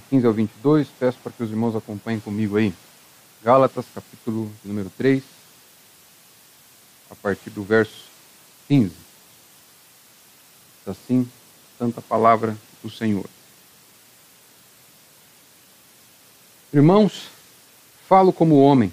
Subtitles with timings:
[0.00, 2.72] 15 ao 22, peço para que os irmãos acompanhem comigo aí.
[3.42, 5.22] Gálatas, capítulo número 3,
[7.10, 8.04] a partir do verso
[8.66, 8.92] 15.
[10.86, 11.30] Assim,
[11.78, 13.26] tanta palavra do Senhor.
[16.72, 17.28] Irmãos,
[18.08, 18.92] falo como homem,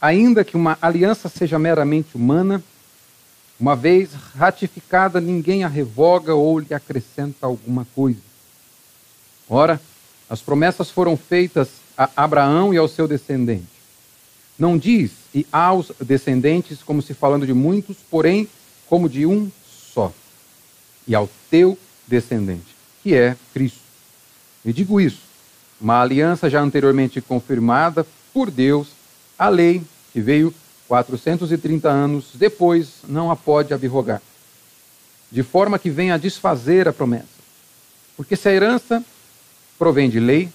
[0.00, 2.62] ainda que uma aliança seja meramente humana,
[3.58, 8.20] uma vez ratificada, ninguém a revoga ou lhe acrescenta alguma coisa.
[9.48, 9.80] Ora,
[10.28, 13.66] as promessas foram feitas a Abraão e ao seu descendente.
[14.58, 18.48] Não diz e aos descendentes, como se falando de muitos, porém
[18.88, 19.50] como de um
[19.94, 20.12] só,
[21.06, 23.80] e ao teu descendente, que é Cristo.
[24.64, 25.20] E digo isso,
[25.80, 28.88] uma aliança já anteriormente confirmada por Deus,
[29.38, 30.54] a lei que veio
[30.88, 34.22] 430 anos depois não a pode abrogar,
[35.30, 37.38] de forma que venha a desfazer a promessa.
[38.16, 39.04] Porque se a herança
[39.78, 40.50] provém de lei,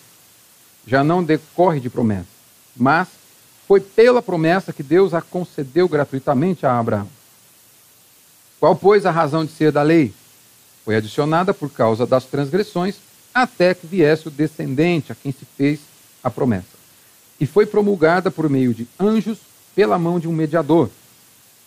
[0.86, 2.28] já não decorre de promessa,
[2.76, 3.08] mas
[3.68, 7.08] foi pela promessa que Deus a concedeu gratuitamente a Abraão.
[8.60, 10.14] Qual, pois, a razão de ser da lei?
[10.84, 12.96] Foi adicionada por causa das transgressões,
[13.34, 15.80] até que viesse o descendente a quem se fez
[16.24, 16.74] a promessa.
[17.40, 19.40] E foi promulgada por meio de anjos
[19.76, 20.90] pela mão de um mediador.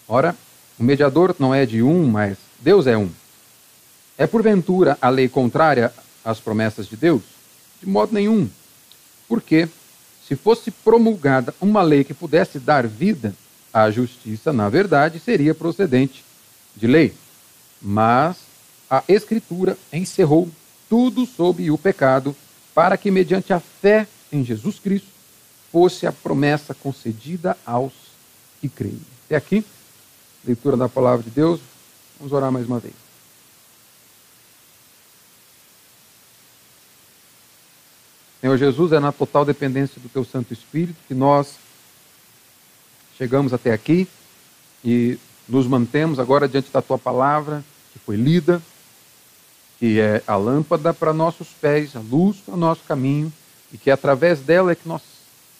[0.07, 0.37] Ora,
[0.79, 3.11] o mediador não é de um, mas Deus é um.
[4.17, 5.93] É porventura a lei contrária
[6.25, 7.36] às promessas de Deus?
[7.87, 8.51] De modo nenhum.
[9.29, 9.69] Porque,
[10.27, 13.33] se fosse promulgada uma lei que pudesse dar vida
[13.73, 16.25] à justiça, na verdade, seria procedente
[16.75, 17.15] de lei.
[17.81, 18.39] Mas
[18.91, 20.51] a Escritura encerrou
[20.89, 22.35] tudo sob o pecado,
[22.75, 25.09] para que, mediante a fé em Jesus Cristo,
[25.71, 27.93] fosse a promessa concedida aos
[28.61, 29.01] que creem.
[29.27, 29.65] Até aqui,
[30.45, 31.61] leitura da palavra de Deus.
[32.19, 33.06] Vamos orar mais uma vez.
[38.41, 41.55] Senhor Jesus, é na total dependência do Teu Santo Espírito que nós
[43.17, 44.07] chegamos até aqui
[44.85, 48.61] e nos mantemos agora diante da Tua palavra, que foi lida,
[49.79, 53.33] que é a lâmpada para nossos pés, a luz para nosso caminho,
[53.73, 55.03] e que através dela é que nós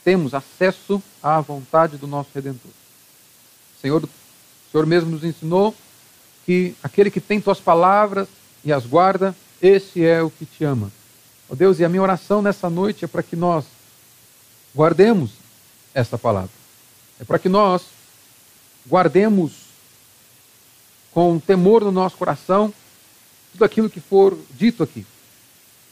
[0.05, 2.71] temos acesso à vontade do nosso Redentor.
[3.81, 4.09] Senhor, o
[4.71, 5.75] Senhor mesmo nos ensinou
[6.45, 8.29] que aquele que tem tuas palavras
[8.65, 10.91] e as guarda, esse é o que te ama.
[11.49, 13.65] Ó oh Deus, e a minha oração nessa noite é para que nós
[14.75, 15.31] guardemos
[15.95, 16.51] essa palavra.
[17.21, 17.83] É para que nós
[18.87, 19.53] guardemos
[21.13, 22.73] com temor no nosso coração
[23.53, 25.07] tudo aquilo que for dito aqui.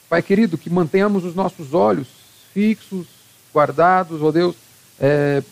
[0.08, 2.08] Pai querido, que mantenhamos os nossos olhos
[2.52, 3.06] fixos,
[3.52, 4.56] guardados, ó oh Deus,
[5.00, 5.42] é,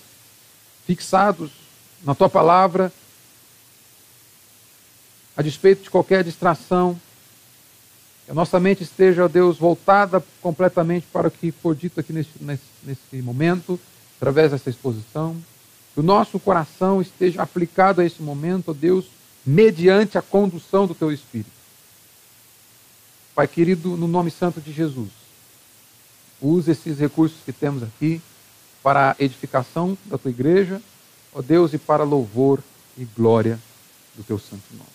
[0.87, 1.51] fixados
[2.05, 2.93] na tua palavra,
[5.37, 7.01] a despeito de qualquer distração,
[8.25, 12.13] que a nossa mente esteja, ó Deus, voltada completamente para o que for dito aqui
[12.13, 13.79] nesse, nesse, nesse momento,
[14.17, 15.37] através dessa exposição.
[15.95, 19.07] Que o nosso coração esteja aplicado a esse momento, ó Deus,
[19.45, 21.51] mediante a condução do Teu Espírito.
[23.35, 25.11] Pai querido, no nome santo de Jesus,
[26.41, 28.21] use esses recursos que temos aqui
[28.83, 30.81] para a edificação da Tua igreja,
[31.35, 32.63] ó Deus, e para louvor
[32.97, 33.59] e glória
[34.15, 34.91] do Teu santo nome.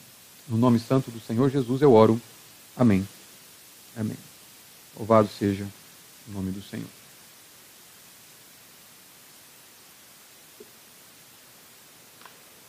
[0.48, 2.22] No nome santo do Senhor Jesus eu oro.
[2.76, 3.06] Amém.
[3.98, 4.18] Amém.
[4.96, 5.68] Louvado seja
[6.28, 6.86] o nome do Senhor.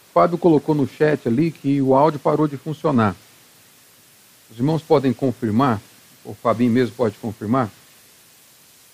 [0.08, 3.14] O Fábio colocou no chat ali que o áudio parou de funcionar.
[4.50, 5.82] Os irmãos podem confirmar,
[6.24, 7.70] o Fabinho mesmo pode confirmar,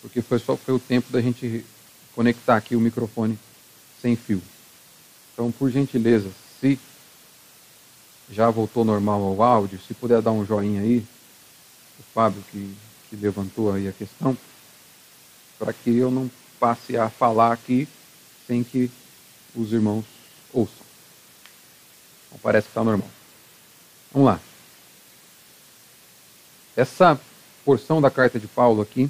[0.02, 1.64] porque foi só foi o tempo da gente
[2.16, 3.38] conectar aqui o microfone
[4.02, 4.42] sem fio.
[5.32, 6.30] Então, por gentileza,
[6.60, 6.80] se
[8.28, 11.06] já voltou normal ao áudio, se puder dar um joinha aí,
[11.98, 12.74] o Fábio que,
[13.08, 14.36] que levantou aí a questão,
[15.58, 17.88] para que eu não passe a falar aqui
[18.46, 18.90] sem que
[19.54, 20.04] os irmãos
[20.52, 20.84] ouçam.
[22.26, 23.08] Então, parece que está normal.
[24.12, 24.40] Vamos lá.
[26.76, 27.20] Essa
[27.64, 29.08] porção da carta de Paulo aqui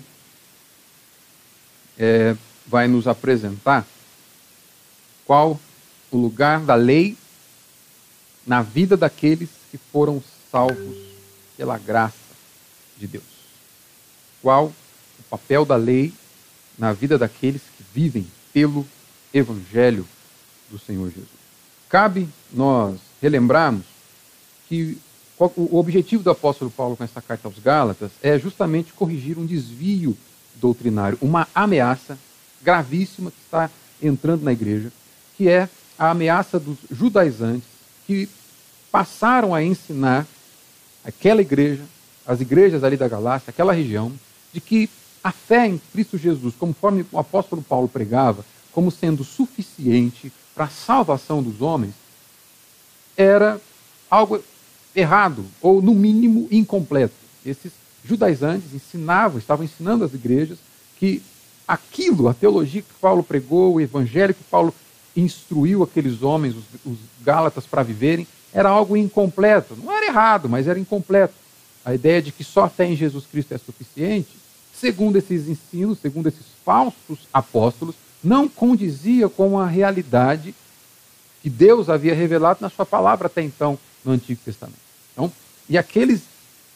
[1.98, 3.86] é, vai nos apresentar
[5.24, 5.58] qual
[6.10, 7.16] o lugar da lei
[8.46, 10.96] na vida daqueles que foram salvos
[11.56, 12.23] pela graça
[12.96, 13.24] de Deus.
[14.42, 16.12] Qual o papel da lei
[16.78, 18.86] na vida daqueles que vivem pelo
[19.32, 20.06] Evangelho
[20.70, 21.28] do Senhor Jesus?
[21.88, 23.84] Cabe nós relembrarmos
[24.68, 24.98] que
[25.38, 30.16] o objetivo do apóstolo Paulo com essa carta aos Gálatas é justamente corrigir um desvio
[30.56, 32.18] doutrinário, uma ameaça
[32.62, 33.70] gravíssima que está
[34.02, 34.92] entrando na igreja,
[35.36, 35.68] que é
[35.98, 37.68] a ameaça dos judaizantes
[38.06, 38.28] que
[38.90, 40.26] passaram a ensinar
[41.04, 41.82] aquela igreja
[42.26, 44.12] as igrejas ali da Galácia, aquela região,
[44.52, 44.88] de que
[45.22, 50.68] a fé em Cristo Jesus, conforme o apóstolo Paulo pregava, como sendo suficiente para a
[50.68, 51.94] salvação dos homens,
[53.16, 53.60] era
[54.10, 54.42] algo
[54.94, 57.14] errado, ou no mínimo incompleto.
[57.44, 57.72] Esses
[58.04, 60.58] judaizantes ensinavam, estavam ensinando às igrejas
[60.98, 61.22] que
[61.66, 64.74] aquilo, a teologia que Paulo pregou, o evangelho que Paulo
[65.16, 69.76] instruiu aqueles homens, os, os Gálatas, para viverem, era algo incompleto.
[69.76, 71.34] Não era errado, mas era incompleto.
[71.84, 74.30] A ideia de que só a fé em Jesus Cristo é suficiente,
[74.72, 80.54] segundo esses ensinos, segundo esses falsos apóstolos, não condizia com a realidade
[81.42, 84.78] que Deus havia revelado na sua palavra até então no Antigo Testamento.
[85.12, 85.30] Então,
[85.68, 86.22] e aqueles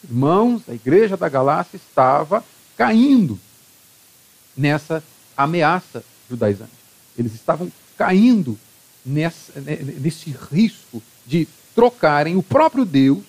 [0.04, 2.44] irmãos, a igreja da Galácia estava
[2.76, 3.38] caindo
[4.54, 5.02] nessa
[5.36, 6.72] ameaça judaizante.
[7.16, 8.58] Eles estavam caindo
[9.04, 13.24] nessa, né, nesse risco de trocarem o próprio Deus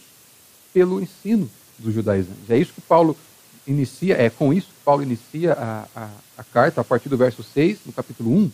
[0.73, 1.49] pelo ensino
[1.79, 2.49] dos judaizantes.
[2.49, 3.17] É isso que Paulo
[3.65, 7.43] inicia, é com isso que Paulo inicia a, a, a carta, a partir do verso
[7.43, 8.51] 6, no capítulo 1,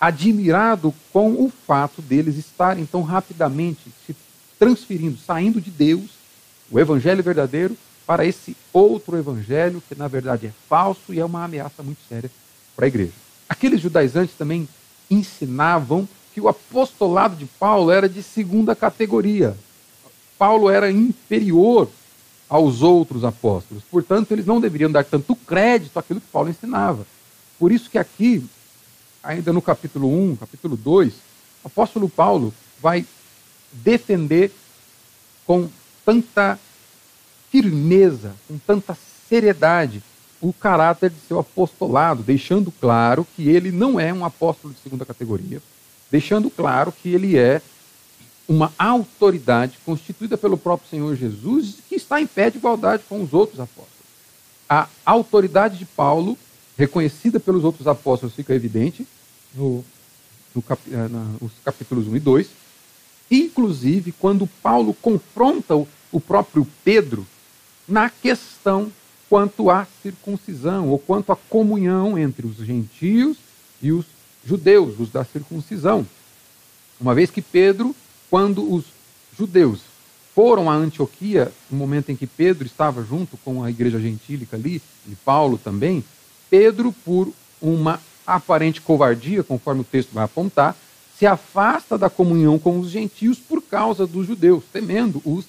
[0.00, 4.14] admirado com o fato deles estarem tão rapidamente se
[4.58, 6.10] transferindo, saindo de Deus,
[6.70, 7.76] o evangelho verdadeiro,
[8.06, 12.30] para esse outro evangelho que na verdade é falso e é uma ameaça muito séria
[12.74, 13.12] para a igreja.
[13.48, 14.68] Aqueles judaizantes também
[15.10, 19.56] ensinavam que o apostolado de Paulo era de segunda categoria.
[20.38, 21.88] Paulo era inferior
[22.48, 23.82] aos outros apóstolos.
[23.90, 27.06] Portanto, eles não deveriam dar tanto crédito àquilo que Paulo ensinava.
[27.58, 28.44] Por isso que aqui,
[29.22, 33.04] ainda no capítulo 1, capítulo 2, o apóstolo Paulo vai
[33.72, 34.52] defender
[35.46, 35.68] com
[36.04, 36.58] tanta
[37.50, 38.96] firmeza, com tanta
[39.28, 40.02] seriedade,
[40.40, 45.04] o caráter de seu apostolado, deixando claro que ele não é um apóstolo de segunda
[45.04, 45.62] categoria,
[46.10, 47.60] deixando claro que ele é
[48.48, 53.32] uma autoridade constituída pelo próprio Senhor Jesus que está em pé de igualdade com os
[53.32, 53.96] outros apóstolos.
[54.68, 56.38] A autoridade de Paulo,
[56.76, 59.06] reconhecida pelos outros apóstolos, fica evidente
[59.54, 59.84] no,
[60.54, 61.08] no cap, eh,
[61.40, 62.48] nos capítulos 1 e 2.
[63.30, 67.26] Inclusive, quando Paulo confronta o, o próprio Pedro
[67.88, 68.92] na questão
[69.28, 73.36] quanto à circuncisão, ou quanto à comunhão entre os gentios
[73.82, 74.06] e os
[74.44, 76.06] judeus, os da circuncisão.
[77.00, 77.94] Uma vez que Pedro
[78.30, 78.84] quando os
[79.36, 79.80] judeus
[80.34, 84.82] foram a Antioquia, no momento em que Pedro estava junto com a igreja gentílica ali,
[85.08, 86.04] e Paulo também,
[86.50, 90.76] Pedro, por uma aparente covardia, conforme o texto vai apontar,
[91.18, 95.46] se afasta da comunhão com os gentios por causa dos judeus, temendo os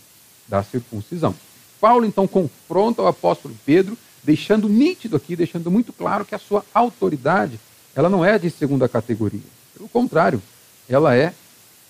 [0.47, 1.35] da circuncisão.
[1.81, 6.63] Paulo então confronta o apóstolo Pedro, deixando nítido aqui, deixando muito claro que a sua
[6.73, 7.59] autoridade,
[7.93, 9.41] ela não é de segunda categoria.
[9.75, 10.41] Pelo contrário,
[10.87, 11.33] ela é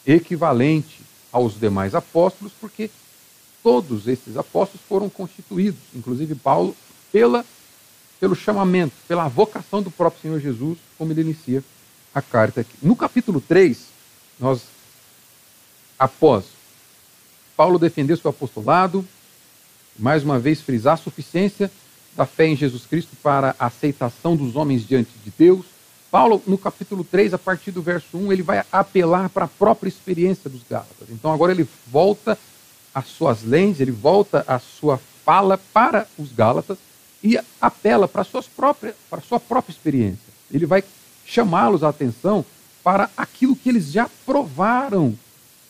[0.08, 1.02] equivalente
[1.32, 2.90] aos demais apóstolos, porque
[3.62, 6.76] todos esses apóstolos foram constituídos, inclusive Paulo,
[7.12, 7.46] pela,
[8.20, 11.64] pelo chamamento, pela vocação do próprio Senhor Jesus, como ele inicia
[12.16, 12.76] a carta aqui.
[12.82, 13.78] No capítulo 3,
[14.40, 14.62] nós,
[16.00, 16.46] após
[17.56, 19.06] Paulo defender seu apostolado,
[20.00, 21.72] mais uma vez frisar a suficiência
[22.16, 25.66] da fé em Jesus Cristo para a aceitação dos homens diante de Deus,
[26.10, 29.90] Paulo, no capítulo 3, a partir do verso 1, ele vai apelar para a própria
[29.90, 31.10] experiência dos Gálatas.
[31.10, 32.38] Então agora ele volta
[32.94, 36.78] às suas lentes, ele volta a sua fala para os Gálatas
[37.24, 40.28] e apela para, suas próprias, para a sua própria experiência.
[40.52, 40.84] Ele vai
[41.26, 42.46] chamá-los a atenção
[42.84, 45.14] para aquilo que eles já provaram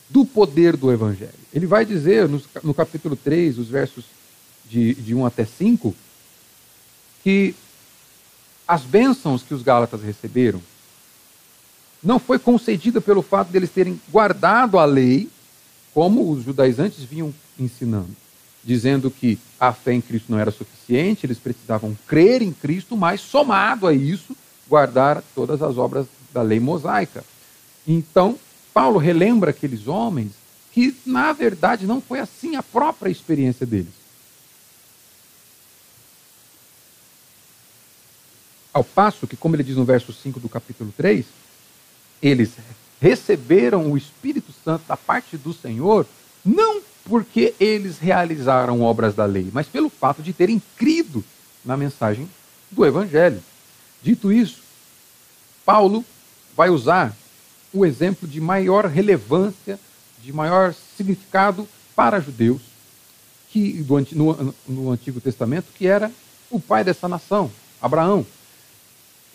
[0.09, 1.33] do poder do Evangelho.
[1.51, 4.05] Ele vai dizer no, no capítulo 3, os versos
[4.69, 5.95] de, de 1 até 5,
[7.23, 7.55] que
[8.67, 10.61] as bênçãos que os Gálatas receberam
[12.03, 15.29] não foi concedida pelo fato deles terem guardado a lei,
[15.93, 18.15] como os judaizantes vinham ensinando,
[18.63, 23.21] dizendo que a fé em Cristo não era suficiente, eles precisavam crer em Cristo, mas
[23.21, 24.35] somado a isso,
[24.69, 27.23] guardar todas as obras da lei mosaica.
[27.87, 28.37] Então,
[28.73, 30.33] Paulo relembra aqueles homens
[30.71, 33.93] que, na verdade, não foi assim a própria experiência deles.
[38.77, 41.25] Ao passo que, como ele diz no verso 5 do capítulo 3,
[42.21, 42.51] eles
[43.01, 46.05] receberam o Espírito Santo da parte do Senhor,
[46.45, 51.25] não porque eles realizaram obras da lei, mas pelo fato de terem crido
[51.65, 52.29] na mensagem
[52.69, 53.41] do Evangelho.
[54.03, 54.61] Dito isso,
[55.65, 56.05] Paulo
[56.55, 57.17] vai usar
[57.73, 59.79] o exemplo de maior relevância,
[60.21, 62.61] de maior significado para judeus
[63.49, 66.11] que no, no Antigo Testamento, que era
[66.47, 67.49] o pai dessa nação,
[67.81, 68.23] Abraão.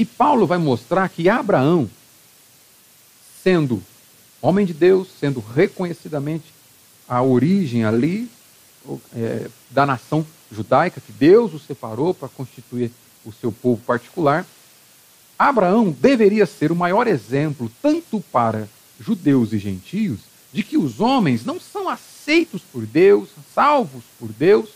[0.03, 1.89] E Paulo vai mostrar que Abraão,
[3.41, 3.81] sendo
[4.41, 6.53] homem de Deus, sendo reconhecidamente
[7.09, 8.29] a origem ali
[9.15, 12.91] é, da nação judaica, que Deus o separou para constituir
[13.25, 14.45] o seu povo particular,
[15.39, 18.69] Abraão deveria ser o maior exemplo, tanto para
[18.99, 20.19] judeus e gentios,
[20.53, 24.71] de que os homens não são aceitos por Deus, salvos por Deus,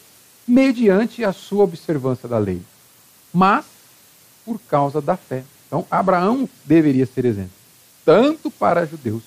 [0.46, 2.62] mediante a sua observância da lei,
[3.34, 3.64] mas
[4.46, 5.44] por causa da fé.
[5.66, 7.50] Então, Abraão deveria ser exemplo,
[8.04, 9.24] tanto para judeus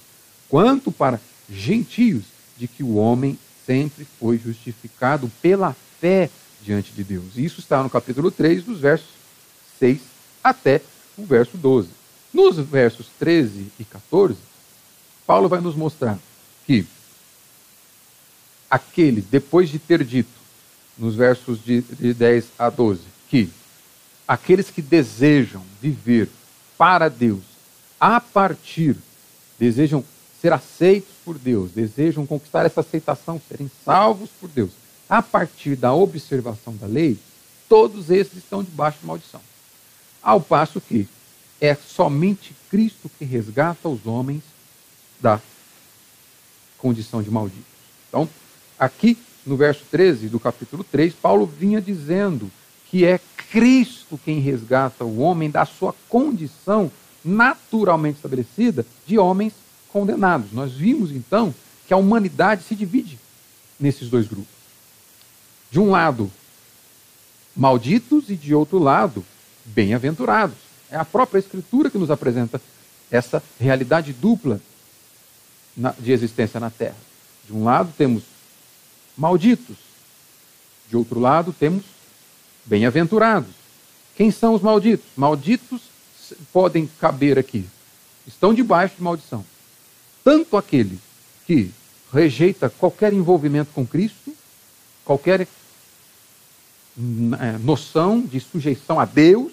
[0.48, 2.24] quanto para gentios,
[2.58, 6.30] de que o homem sempre foi justificado pela fé
[6.62, 7.38] diante de Deus.
[7.38, 9.10] Isso está no capítulo 3, dos versos
[9.80, 10.00] 6
[10.44, 10.82] até
[11.18, 11.90] o verso 12.
[12.34, 14.38] Nos versos 13 e 14,
[15.26, 16.20] Paulo vai nos mostrar
[16.66, 16.86] que
[18.70, 20.30] aqueles, depois de ter dito,
[20.98, 23.50] nos versos de 10 a 12, que
[24.30, 26.30] aqueles que desejam viver
[26.78, 27.42] para Deus,
[28.00, 28.96] a partir,
[29.58, 30.06] desejam
[30.40, 34.70] ser aceitos por Deus, desejam conquistar essa aceitação, serem salvos por Deus,
[35.10, 37.18] a partir da observação da lei,
[37.68, 39.42] todos esses estão debaixo de maldição.
[40.22, 41.10] Ao passo que
[41.60, 44.44] é somente Cristo que resgata os homens
[45.20, 45.42] da
[46.78, 47.66] condição de malditos.
[48.08, 48.30] Então,
[48.78, 52.52] aqui no verso 13 do capítulo 3, Paulo vinha dizendo
[52.90, 53.20] que é
[53.52, 56.92] Cristo quem resgata o homem da sua condição
[57.24, 59.54] naturalmente estabelecida de homens
[59.90, 60.52] condenados.
[60.52, 61.54] Nós vimos então
[61.88, 63.20] que a humanidade se divide
[63.80, 64.54] nesses dois grupos.
[65.72, 66.32] De um lado,
[67.56, 69.24] malditos e de outro lado,
[69.66, 70.58] bem-aventurados.
[70.92, 72.62] É a própria Escritura que nos apresenta
[73.12, 74.60] essa realidade dupla
[76.00, 76.98] de existência na Terra.
[77.46, 78.24] De um lado temos
[79.18, 79.78] malditos,
[80.90, 81.84] de outro lado temos
[82.70, 83.50] bem-aventurados.
[84.16, 85.08] Quem são os malditos?
[85.18, 85.82] Malditos
[86.54, 87.66] podem caber aqui,
[88.28, 89.44] estão debaixo de maldição.
[90.24, 91.00] Tanto aquele
[91.48, 91.72] que
[92.14, 94.34] rejeita qualquer envolvimento com Cristo,
[95.04, 95.48] qualquer é,
[97.64, 99.52] noção de sujeição a Deus,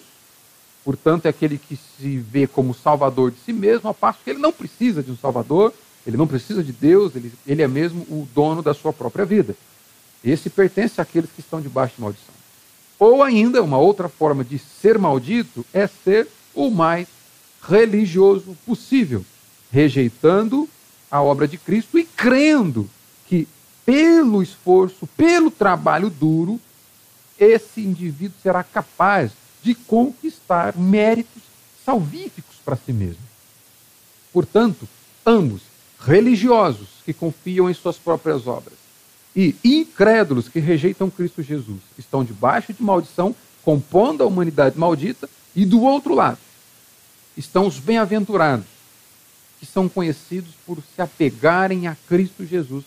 [0.83, 4.39] portanto, é aquele que se vê como salvador de si mesmo, ao passo que ele
[4.39, 5.73] não precisa de um salvador,
[6.05, 9.55] ele não precisa de Deus, ele, ele é mesmo o dono da sua própria vida.
[10.23, 12.36] Esse pertence àqueles que estão debaixo de maldição.
[12.99, 17.07] Ou ainda, uma outra forma de ser maldito é ser o mais
[17.61, 19.23] religioso possível,
[19.71, 20.67] rejeitando
[21.11, 22.89] a obra de Cristo e crendo
[23.27, 23.47] que,
[23.85, 26.59] pelo esforço, pelo trabalho duro,
[27.39, 31.43] esse indivíduo será capaz de conquistar méritos
[31.85, 33.21] salvíficos para si mesmo.
[34.33, 34.87] Portanto,
[35.25, 35.61] ambos,
[35.99, 38.86] religiosos que confiam em suas próprias obras
[39.37, 45.63] e incrédulos que rejeitam Cristo Jesus, estão debaixo de maldição, compondo a humanidade maldita, e
[45.63, 46.39] do outro lado
[47.37, 48.65] estão os bem-aventurados,
[49.59, 52.83] que são conhecidos por se apegarem a Cristo Jesus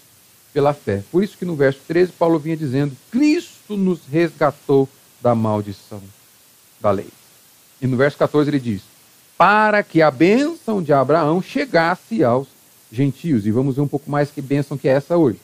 [0.53, 1.05] pela fé.
[1.13, 4.89] Por isso que no verso 13 Paulo vinha dizendo: Cristo nos resgatou
[5.23, 6.03] da maldição
[6.81, 7.09] da lei.
[7.81, 8.83] E no verso 14 ele diz:
[9.39, 12.49] para que a bênção de Abraão chegasse aos
[12.91, 13.47] gentios.
[13.47, 15.39] E vamos ver um pouco mais que bênção que é essa hoje.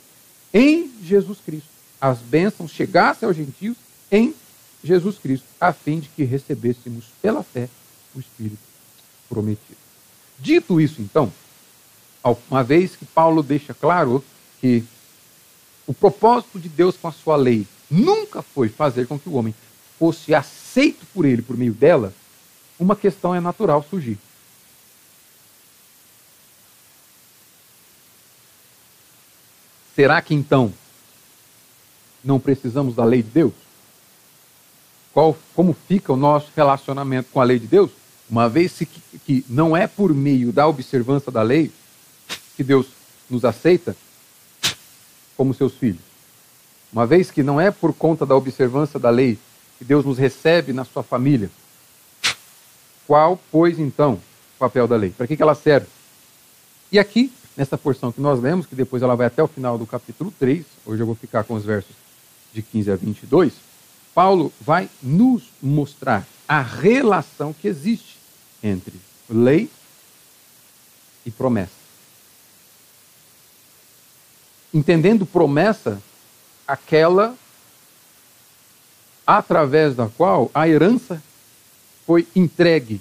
[0.59, 1.69] Em Jesus Cristo.
[2.01, 3.77] As bênçãos chegassem aos gentios
[4.11, 4.35] em
[4.83, 7.69] Jesus Cristo, a fim de que recebêssemos pela fé
[8.15, 8.57] o Espírito
[9.29, 9.77] prometido.
[10.39, 11.31] Dito isso, então,
[12.51, 14.25] uma vez que Paulo deixa claro
[14.59, 14.83] que
[15.87, 19.55] o propósito de Deus com a sua lei nunca foi fazer com que o homem
[19.99, 22.15] fosse aceito por ele por meio dela,
[22.79, 24.19] uma questão é natural surgir.
[29.97, 30.75] Será que então
[32.23, 33.55] não precisamos da lei de Deus?
[35.15, 37.91] Qual, como fica o nosso relacionamento com a lei de Deus?
[38.29, 38.87] Uma vez que,
[39.25, 41.73] que não é por meio da observância da lei
[42.55, 42.89] que Deus
[43.31, 43.97] nos aceita
[45.35, 46.03] como seus filhos.
[46.93, 49.39] Uma vez que não é por conta da observância da lei
[49.79, 51.51] que Deus nos recebe na sua família.
[53.07, 54.21] Qual, pois, então,
[54.57, 55.09] o papel da lei?
[55.09, 55.87] Para que, que ela serve?
[56.93, 59.87] E aqui, nessa porção que nós lemos, que depois ela vai até o final do
[59.87, 61.95] capítulo 3, hoje eu vou ficar com os versos
[62.53, 63.55] de 15 a 22,
[64.15, 68.19] Paulo vai nos mostrar a relação que existe
[68.63, 68.95] entre
[69.29, 69.71] lei
[71.25, 71.73] e promessa.
[74.73, 76.01] Entendendo promessa,
[76.67, 77.35] aquela
[79.27, 81.23] através da qual a herança
[82.07, 83.01] foi entregue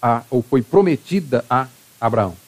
[0.00, 1.68] a, ou foi prometida a
[2.00, 2.41] Abraão.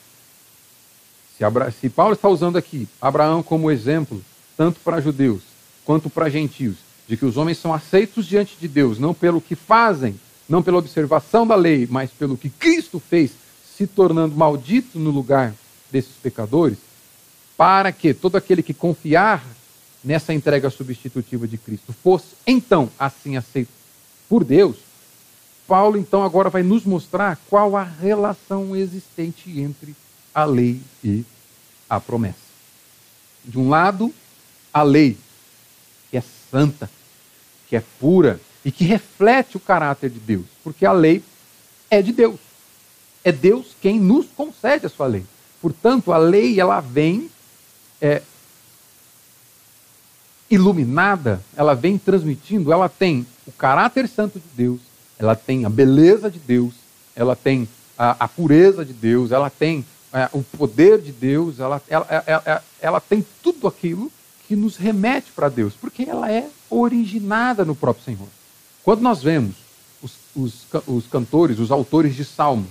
[1.37, 4.21] Se, Abra, se Paulo está usando aqui Abraão como exemplo,
[4.55, 5.41] tanto para judeus
[5.83, 6.77] quanto para gentios,
[7.07, 10.77] de que os homens são aceitos diante de Deus, não pelo que fazem, não pela
[10.77, 13.31] observação da lei, mas pelo que Cristo fez,
[13.77, 15.53] se tornando maldito no lugar
[15.91, 16.77] desses pecadores,
[17.57, 19.43] para que todo aquele que confiar
[20.03, 23.69] nessa entrega substitutiva de Cristo fosse então assim aceito
[24.29, 24.77] por Deus,
[25.67, 29.95] Paulo então agora vai nos mostrar qual a relação existente entre
[30.35, 31.23] a lei e
[31.89, 32.35] a promessa.
[33.45, 34.13] De um lado,
[34.73, 35.17] a lei,
[36.11, 36.89] que é santa,
[37.69, 41.23] que é pura e que reflete o caráter de Deus, porque a lei
[41.89, 42.39] é de Deus.
[43.23, 45.25] É Deus quem nos concede a sua lei.
[45.61, 47.29] Portanto, a lei ela vem
[48.01, 48.21] é,
[50.49, 54.81] iluminada, ela vem transmitindo, ela tem o caráter santo de Deus,
[55.17, 56.73] ela tem a beleza de Deus,
[57.15, 59.85] ela tem a, a pureza de Deus, ela tem
[60.15, 64.09] é, o poder de Deus, ela, ela, ela, ela tem tudo aquilo
[64.47, 68.27] que nos remete para Deus, porque ela é originada no próprio Senhor.
[68.81, 69.55] Quando nós vemos
[70.01, 72.69] os, os, os cantores, os autores de salmos,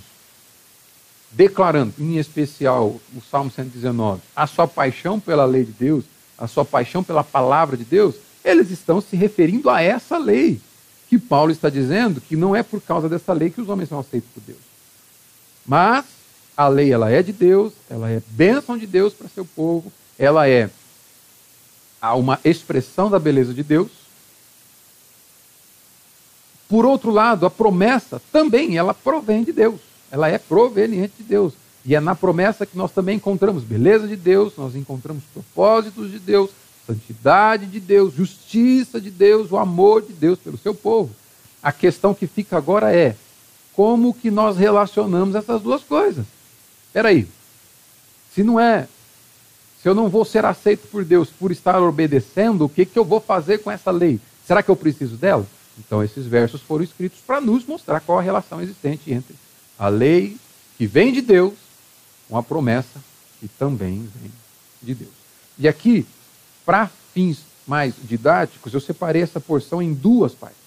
[1.31, 6.03] declarando, em especial o Salmo 119, a sua paixão pela lei de Deus,
[6.39, 10.59] a sua paixão pela palavra de Deus, eles estão se referindo a essa lei
[11.07, 13.99] que Paulo está dizendo que não é por causa dessa lei que os homens são
[13.99, 14.59] aceitos por Deus.
[15.63, 16.14] Mas
[16.55, 20.47] a lei ela é de Deus, ela é bênção de Deus para seu povo, ela
[20.47, 20.69] é
[22.15, 23.89] uma expressão da beleza de Deus.
[26.69, 29.79] Por outro lado, a promessa também ela provém de Deus
[30.15, 31.53] ela é proveniente de Deus.
[31.83, 36.17] E é na promessa que nós também encontramos beleza de Deus, nós encontramos propósitos de
[36.17, 36.49] Deus,
[36.87, 41.11] santidade de Deus, justiça de Deus, o amor de Deus pelo seu povo.
[41.61, 43.15] A questão que fica agora é
[43.73, 46.25] como que nós relacionamos essas duas coisas.
[46.95, 47.27] Espera aí.
[48.33, 48.87] Se não é,
[49.83, 53.03] se eu não vou ser aceito por Deus por estar obedecendo, o que, que eu
[53.03, 54.17] vou fazer com essa lei?
[54.47, 55.45] Será que eu preciso dela?
[55.77, 59.35] Então esses versos foram escritos para nos mostrar qual a relação existente entre
[59.77, 60.37] a lei
[60.77, 61.55] que vem de Deus,
[62.29, 63.03] uma promessa
[63.41, 64.31] que também vem
[64.81, 65.11] de Deus.
[65.59, 66.05] E aqui,
[66.65, 70.63] para fins mais didáticos, eu separei essa porção em duas partes.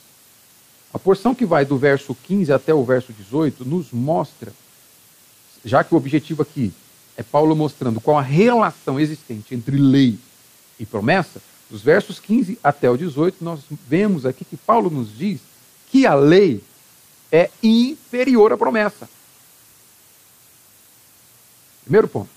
[0.92, 4.52] A porção que vai do verso 15 até o verso 18 nos mostra,
[5.64, 6.72] já que o objetivo aqui
[7.16, 10.18] é Paulo mostrando qual a relação existente entre lei
[10.78, 15.40] e promessa, dos versos 15 até o 18, nós vemos aqui que Paulo nos diz
[15.90, 16.62] que a lei
[17.30, 19.08] é inferior à promessa.
[21.82, 22.30] Primeiro ponto.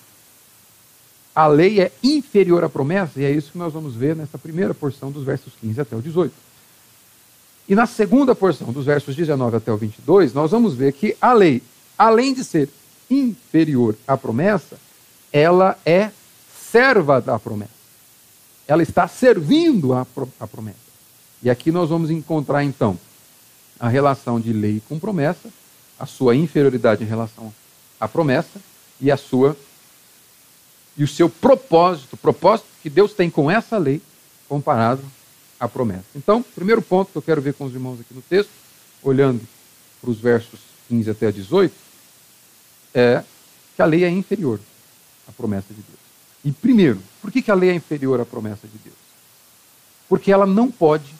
[1.34, 4.74] A lei é inferior à promessa, e é isso que nós vamos ver nessa primeira
[4.74, 6.34] porção dos versos 15 até o 18.
[7.70, 11.32] E na segunda porção, dos versos 19 até o 22, nós vamos ver que a
[11.32, 11.62] lei,
[11.98, 12.68] além de ser
[13.12, 14.80] inferior à promessa,
[15.32, 16.12] ela é
[16.72, 17.72] serva da promessa.
[18.68, 20.06] Ela está servindo a,
[20.48, 20.80] promessa.
[21.44, 22.98] E aqui nós vamos encontrar, então,
[23.80, 25.50] a relação de lei com promessa,
[26.00, 27.54] a sua inferioridade em relação
[28.00, 28.62] à promessa
[29.00, 29.58] e a sua
[30.98, 34.02] e o seu propósito, o propósito que Deus tem com essa lei
[34.48, 35.02] comparado
[35.60, 36.06] à promessa.
[36.16, 38.52] Então, primeiro ponto que eu quero ver com os irmãos aqui no texto,
[39.02, 39.42] olhando
[40.02, 41.74] para os versos 15 até 18,
[42.94, 43.24] é
[43.76, 44.60] que a lei é inferior
[45.28, 46.00] à promessa de Deus.
[46.44, 48.96] E primeiro, por que, que a lei é inferior à promessa de Deus?
[50.10, 51.14] Porque ela não pode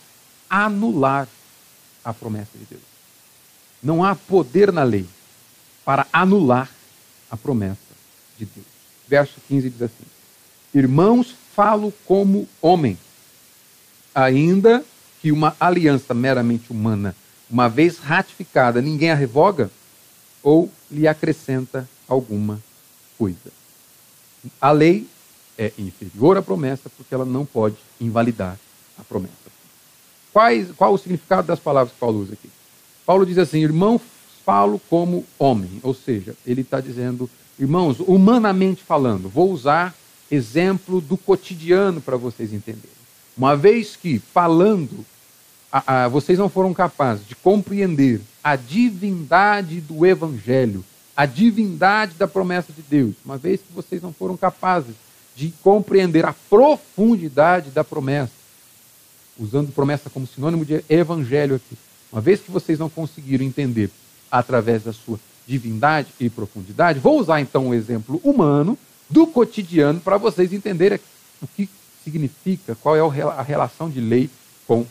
[0.50, 1.28] anular
[2.04, 2.82] a promessa de Deus.
[3.82, 5.08] Não há poder na lei
[5.86, 6.70] para anular
[7.30, 7.80] a promessa
[8.38, 8.68] de Deus.
[9.08, 10.06] Verso 15 diz assim:
[10.74, 12.98] Irmãos, falo como homem,
[14.14, 14.84] ainda
[15.22, 17.16] que uma aliança meramente humana,
[17.50, 19.70] uma vez ratificada, ninguém a revoga
[20.44, 22.62] ou lhe acrescenta alguma
[23.18, 23.52] coisa.
[24.60, 25.08] A lei
[25.58, 28.58] é inferior à promessa porque ela não pode invalidar
[28.98, 29.34] a promessa.
[30.34, 32.50] Quais, qual o significado das palavras que Paulo usa aqui?
[33.06, 34.00] Paulo diz assim: irmão,
[34.46, 35.80] falo como homem.
[35.84, 39.94] Ou seja, ele está dizendo, irmãos, humanamente falando, vou usar
[40.30, 42.90] exemplo do cotidiano para vocês entenderem.
[43.38, 45.06] Uma vez que, falando,
[45.72, 50.84] a, a, vocês não foram capazes de compreender a divindade do Evangelho,
[51.16, 54.96] a divindade da promessa de Deus, uma vez que vocês não foram capazes
[55.36, 58.32] de compreender a profundidade da promessa,
[59.40, 61.78] usando promessa como sinônimo de evangelho aqui.
[62.12, 63.90] Uma vez que vocês não conseguiram entender
[64.30, 68.78] através da sua divindade e profundidade, vou usar então um exemplo humano
[69.10, 71.00] do cotidiano para vocês entenderem
[71.42, 71.70] o que
[72.04, 74.30] significa, qual é a relação de lei
[74.68, 74.86] com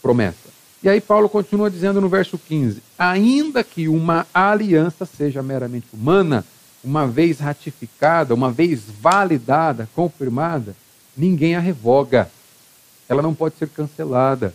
[0.00, 0.61] promessa.
[0.82, 6.44] E aí Paulo continua dizendo no verso 15: ainda que uma aliança seja meramente humana,
[6.82, 10.74] uma vez ratificada, uma vez validada, confirmada,
[11.16, 12.30] ninguém a revoga
[13.12, 14.54] ela não pode ser cancelada.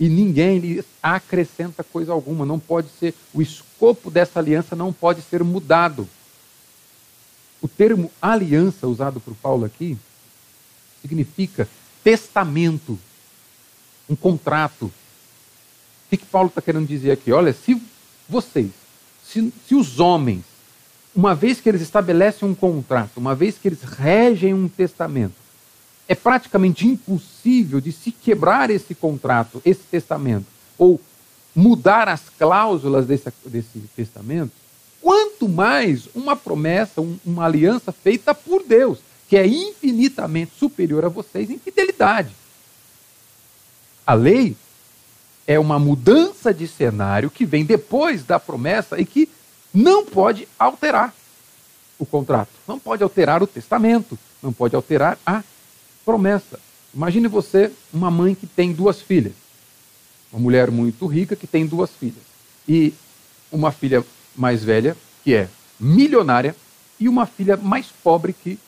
[0.00, 5.22] E ninguém lhe acrescenta coisa alguma, não pode ser, o escopo dessa aliança não pode
[5.22, 6.08] ser mudado.
[7.60, 9.96] O termo aliança usado por Paulo aqui
[11.00, 11.68] significa
[12.02, 12.98] testamento,
[14.08, 14.92] um contrato
[16.12, 17.32] que, que Paulo está querendo dizer aqui?
[17.32, 17.80] Olha, se
[18.28, 18.70] vocês,
[19.24, 20.44] se, se os homens,
[21.14, 25.34] uma vez que eles estabelecem um contrato, uma vez que eles regem um testamento,
[26.06, 30.44] é praticamente impossível de se quebrar esse contrato, esse testamento,
[30.76, 31.00] ou
[31.54, 34.52] mudar as cláusulas desse, desse testamento,
[35.00, 38.98] quanto mais uma promessa, um, uma aliança feita por Deus,
[39.28, 42.34] que é infinitamente superior a vocês em fidelidade.
[44.06, 44.56] A lei
[45.46, 49.28] é uma mudança de cenário que vem depois da promessa e que
[49.72, 51.14] não pode alterar
[51.98, 55.42] o contrato, não pode alterar o testamento, não pode alterar a
[56.04, 56.58] promessa.
[56.94, 59.32] Imagine você, uma mãe que tem duas filhas.
[60.32, 62.22] Uma mulher muito rica que tem duas filhas.
[62.68, 62.92] E
[63.50, 66.56] uma filha mais velha, que é milionária,
[66.98, 68.58] e uma filha mais pobre que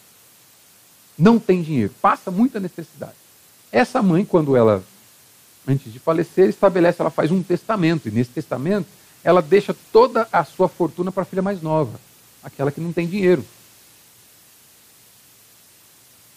[1.19, 3.15] não tem dinheiro, passa muita necessidade.
[3.71, 4.83] Essa mãe, quando ela,
[5.67, 8.87] antes de falecer, estabelece, ela faz um testamento, e nesse testamento
[9.23, 11.99] ela deixa toda a sua fortuna para a filha mais nova,
[12.43, 13.45] aquela que não tem dinheiro.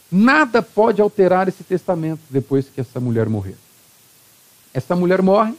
[0.09, 3.57] Nada pode alterar esse testamento depois que essa mulher morrer.
[4.73, 5.53] Essa mulher morre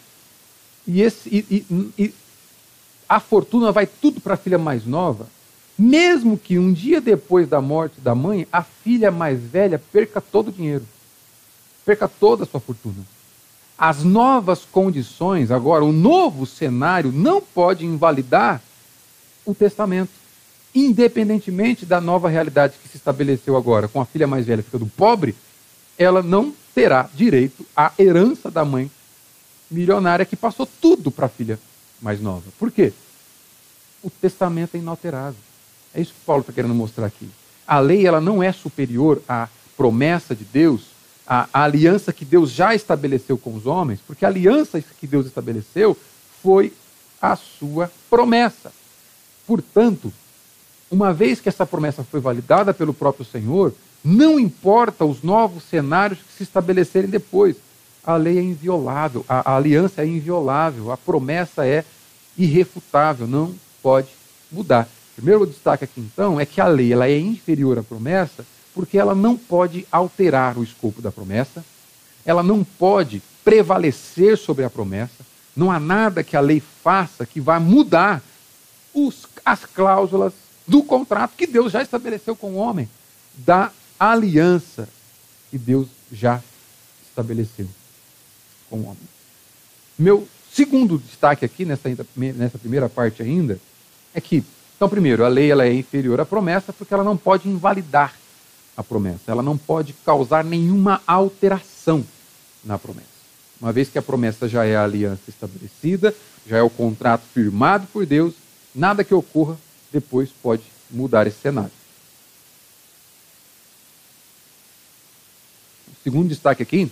[0.87, 2.14] e, esse, e, e, e
[3.07, 5.26] a fortuna vai tudo para a filha mais nova,
[5.78, 10.48] mesmo que um dia depois da morte da mãe, a filha mais velha perca todo
[10.48, 10.87] o dinheiro,
[11.85, 13.04] perca toda a sua fortuna.
[13.78, 18.60] As novas condições, agora, o novo cenário não pode invalidar
[19.46, 20.10] o testamento
[20.74, 25.34] independentemente da nova realidade que se estabeleceu agora, com a filha mais velha ficando pobre,
[25.96, 28.90] ela não terá direito à herança da mãe
[29.70, 31.58] milionária que passou tudo para a filha
[32.00, 32.44] mais nova.
[32.58, 32.92] Por quê?
[34.02, 35.40] O testamento é inalterável.
[35.94, 37.28] É isso que Paulo está querendo mostrar aqui.
[37.66, 40.86] A lei ela não é superior à promessa de Deus,
[41.28, 45.26] à, à aliança que Deus já estabeleceu com os homens, porque a aliança que Deus
[45.26, 45.94] estabeleceu
[46.42, 46.72] foi
[47.20, 48.72] a sua promessa.
[49.46, 50.10] Portanto,
[50.90, 56.18] uma vez que essa promessa foi validada pelo próprio Senhor, não importa os novos cenários
[56.20, 57.56] que se estabelecerem depois.
[58.02, 61.84] A lei é inviolável, a, a aliança é inviolável, a promessa é
[62.38, 64.08] irrefutável, não pode
[64.50, 64.88] mudar.
[65.12, 68.46] O primeiro destaque aqui, então, é que a lei ela é inferior à promessa
[68.78, 71.64] porque ela não pode alterar o escopo da promessa,
[72.24, 77.40] ela não pode prevalecer sobre a promessa, não há nada que a lei faça que
[77.40, 78.22] vá mudar
[78.94, 80.32] os, as cláusulas
[80.64, 82.88] do contrato que Deus já estabeleceu com o homem,
[83.38, 84.88] da aliança
[85.50, 86.40] que Deus já
[87.10, 87.66] estabeleceu
[88.70, 89.08] com o homem.
[89.98, 93.58] Meu segundo destaque aqui nessa, nessa primeira parte ainda
[94.14, 94.44] é que,
[94.76, 98.14] então, primeiro, a lei ela é inferior à promessa porque ela não pode invalidar
[98.78, 102.06] a promessa, ela não pode causar nenhuma alteração
[102.62, 103.08] na promessa.
[103.60, 106.14] Uma vez que a promessa já é a aliança estabelecida,
[106.46, 108.34] já é o contrato firmado por Deus,
[108.72, 109.58] nada que ocorra
[109.92, 111.72] depois pode mudar esse cenário.
[115.90, 116.88] O segundo destaque aqui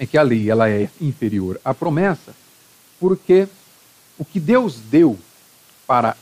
[0.00, 2.34] é que a lei ela é inferior à promessa,
[2.98, 3.46] porque
[4.18, 5.16] o que Deus deu
[5.86, 6.16] para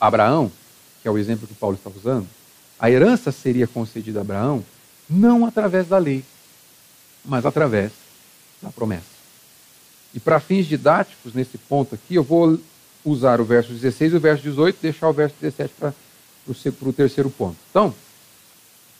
[0.00, 0.52] Abraão,
[1.02, 2.28] que é o exemplo que Paulo está usando,
[2.78, 4.64] a herança seria concedida a Abraão
[5.08, 6.24] não através da lei,
[7.24, 7.92] mas através
[8.62, 9.18] da promessa.
[10.14, 12.58] E para fins didáticos, nesse ponto aqui, eu vou
[13.04, 15.94] usar o verso 16 e o verso 18, deixar o verso 17 para
[16.82, 17.56] o terceiro ponto.
[17.70, 17.94] Então,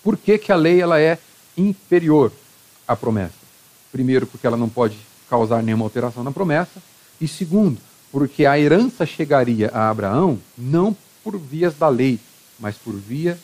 [0.02, 1.18] por que, que a lei ela é
[1.56, 2.32] inferior
[2.86, 3.34] à promessa?
[3.90, 6.82] Primeiro, porque ela não pode causar nenhuma alteração na promessa.
[7.20, 12.18] E segundo, porque a herança chegaria a Abraão não por vias da lei,
[12.58, 13.38] mas por via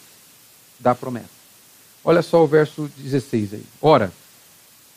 [0.79, 1.29] da promessa.
[2.05, 3.65] Olha só o verso 16 aí.
[3.81, 4.13] Ora,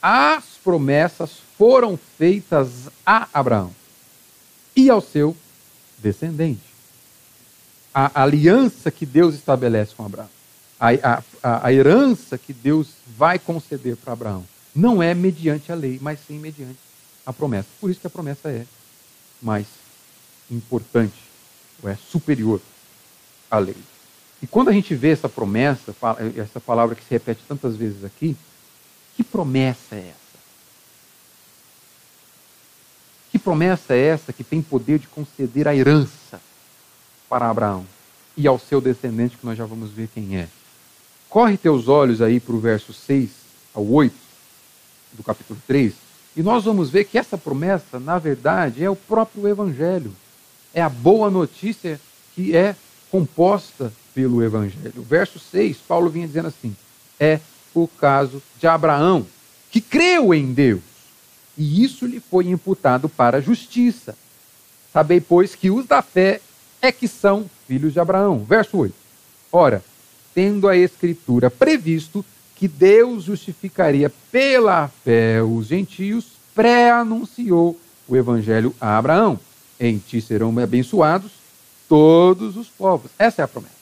[0.01, 3.73] as promessas foram feitas a Abraão
[4.75, 5.35] e ao seu
[5.97, 6.61] descendente.
[7.93, 10.29] A aliança que Deus estabelece com Abraão,
[10.79, 10.89] a,
[11.41, 16.19] a, a herança que Deus vai conceder para Abraão, não é mediante a lei, mas
[16.27, 16.77] sim mediante
[17.25, 17.67] a promessa.
[17.81, 18.65] Por isso que a promessa é
[19.41, 19.65] mais
[20.51, 21.17] importante,
[21.81, 22.61] ou é superior
[23.49, 23.75] à lei.
[24.41, 25.95] E quando a gente vê essa promessa,
[26.35, 28.35] essa palavra que se repete tantas vezes aqui,
[29.15, 30.37] que promessa é essa?
[33.31, 36.39] Que promessa é essa que tem poder de conceder a herança
[37.27, 37.85] para Abraão
[38.35, 40.47] e ao seu descendente, que nós já vamos ver quem é?
[41.27, 43.29] Corre teus olhos aí para o verso 6
[43.73, 44.15] ao 8
[45.13, 45.93] do capítulo 3,
[46.35, 50.13] e nós vamos ver que essa promessa, na verdade, é o próprio Evangelho.
[50.71, 51.99] É a boa notícia
[52.35, 52.75] que é
[53.09, 55.03] composta pelo Evangelho.
[55.03, 56.75] Verso 6, Paulo vinha dizendo assim:
[57.19, 57.39] é
[57.71, 59.27] o caso de Abraão,
[59.69, 60.81] que creu em Deus
[61.55, 64.15] e isso lhe foi imputado para a justiça.
[64.91, 66.41] Sabei, pois, que os da fé
[66.81, 68.43] é que são filhos de Abraão.
[68.43, 68.93] Verso 8.
[69.51, 69.83] Ora,
[70.33, 72.23] tendo a Escritura previsto
[72.55, 76.25] que Deus justificaria pela fé os gentios,
[76.55, 79.39] pré-anunciou o evangelho a Abraão.
[79.79, 81.31] Em ti serão abençoados
[81.87, 83.11] todos os povos.
[83.17, 83.76] Essa é a promessa.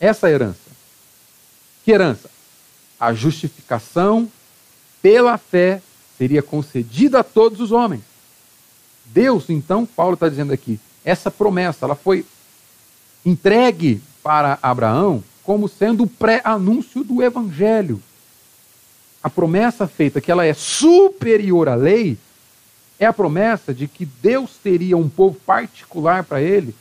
[0.00, 0.70] Essa é herança.
[1.84, 2.30] Que herança?
[2.98, 4.30] A justificação
[5.00, 5.80] pela fé
[6.16, 8.02] seria concedida a todos os homens.
[9.06, 12.26] Deus, então, Paulo está dizendo aqui, essa promessa, ela foi
[13.24, 18.02] entregue para Abraão como sendo o pré-anúncio do evangelho.
[19.22, 22.18] A promessa feita que ela é superior à lei
[22.98, 26.74] é a promessa de que Deus teria um povo particular para ele,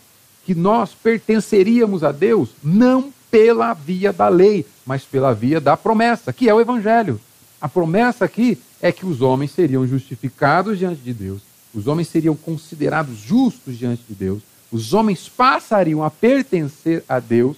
[0.47, 6.31] que nós pertenceríamos a Deus não pela via da lei, mas pela via da promessa,
[6.31, 7.19] que é o evangelho.
[7.59, 11.41] A promessa aqui é que os homens seriam justificados diante de Deus,
[11.75, 17.57] os homens seriam considerados justos diante de Deus, os homens passariam a pertencer a Deus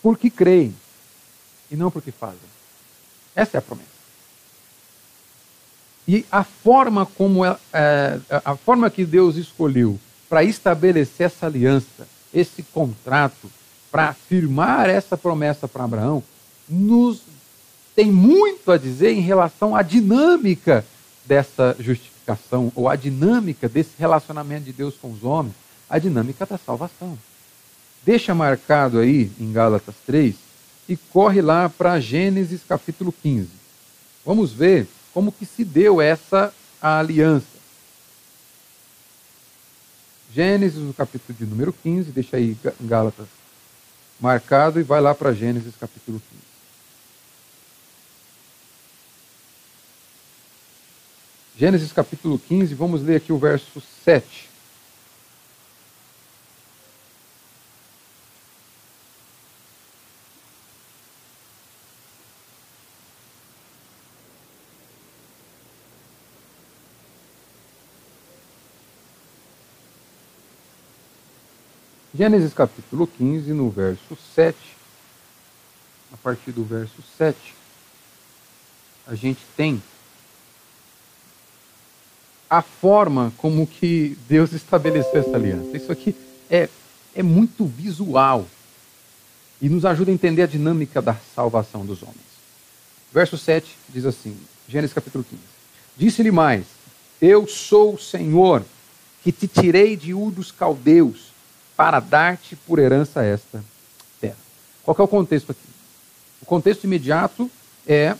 [0.00, 0.72] porque creem
[1.68, 2.38] e não porque fazem.
[3.34, 3.88] Essa é a promessa.
[6.06, 12.06] E a forma como é, é, a forma que Deus escolheu para estabelecer essa aliança,
[12.32, 13.50] esse contrato,
[13.90, 16.22] para afirmar essa promessa para Abraão,
[16.68, 17.22] nos
[17.96, 20.84] tem muito a dizer em relação à dinâmica
[21.26, 25.54] dessa justificação, ou a dinâmica desse relacionamento de Deus com os homens,
[25.90, 27.18] a dinâmica da salvação.
[28.04, 30.34] Deixa marcado aí em Gálatas 3
[30.88, 33.48] e corre lá para Gênesis capítulo 15.
[34.24, 37.57] Vamos ver como que se deu essa aliança.
[40.38, 43.26] Gênesis, no capítulo de número 15, deixa aí Gálatas
[44.20, 46.42] marcado e vai lá para Gênesis capítulo 15.
[51.58, 54.48] Gênesis capítulo 15, vamos ler aqui o verso 7.
[72.18, 74.58] Gênesis capítulo 15, no verso 7,
[76.12, 77.38] a partir do verso 7,
[79.06, 79.80] a gente tem
[82.50, 85.76] a forma como que Deus estabeleceu essa aliança.
[85.76, 86.12] Isso aqui
[86.50, 86.68] é,
[87.14, 88.44] é muito visual
[89.62, 92.18] e nos ajuda a entender a dinâmica da salvação dos homens.
[93.12, 94.36] Verso 7 diz assim,
[94.68, 95.40] Gênesis capítulo 15.
[95.96, 96.64] Disse-lhe mais,
[97.22, 98.64] eu sou o Senhor
[99.22, 101.27] que te tirei de Ur dos caldeus
[101.78, 103.62] para dar-te por herança esta
[104.20, 104.34] terra.
[104.82, 105.68] Qual é o contexto aqui?
[106.42, 107.48] O contexto imediato
[107.86, 108.16] é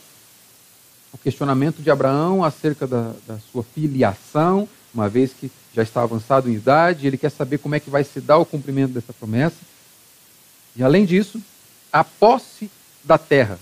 [1.12, 6.48] o questionamento de Abraão acerca da, da, sua filiação, uma vez que já está avançado
[6.48, 9.56] em idade, ele quer saber como é que vai se dar o cumprimento dessa promessa.
[10.76, 11.42] E além disso,
[11.92, 12.70] a posse
[13.02, 13.58] da terra.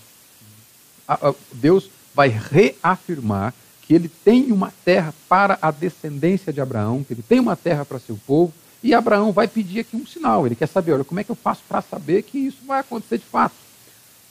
[1.52, 7.22] Deus vai reafirmar que ele tem uma terra para a descendência de Abraão, que ele
[7.26, 8.52] tem uma terra para seu povo,
[8.86, 10.46] e Abraão vai pedir aqui um sinal.
[10.46, 13.18] Ele quer saber, olha, como é que eu faço para saber que isso vai acontecer
[13.18, 13.56] de fato?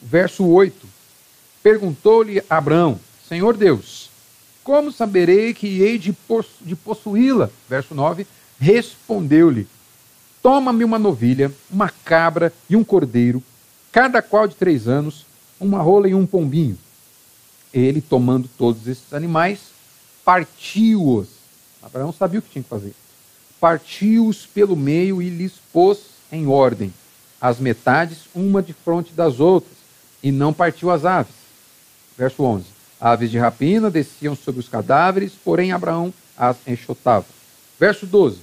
[0.01, 0.87] Verso 8.
[1.61, 4.09] Perguntou-lhe Abraão, Senhor Deus,
[4.63, 7.49] como saberei que hei de, possu de possuí-la?
[7.67, 8.25] Verso 9.
[8.57, 9.67] Respondeu-lhe,
[10.41, 13.43] toma-me uma novilha, uma cabra e um cordeiro,
[13.91, 15.25] cada qual de três anos,
[15.59, 16.77] uma rola e um pombinho.
[17.73, 19.59] Ele, tomando todos esses animais,
[20.23, 21.27] partiu-os.
[21.83, 22.95] Abraão sabia o que tinha que fazer.
[23.59, 25.99] Partiu-os pelo meio e lhes pôs
[26.31, 26.93] em ordem,
[27.39, 29.75] as metades, uma de frente das outras,
[30.21, 31.33] e não partiu as aves.
[32.17, 32.65] Verso 11.
[32.99, 37.25] Aves de rapina desciam sobre os cadáveres, porém Abraão as enxotava.
[37.79, 38.39] Verso 12.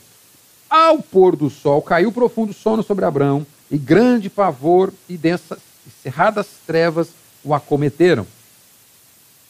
[0.68, 5.90] Ao pôr do sol caiu profundo sono sobre Abraão, e grande pavor e densas e
[6.02, 7.08] cerradas trevas
[7.42, 8.26] o acometeram.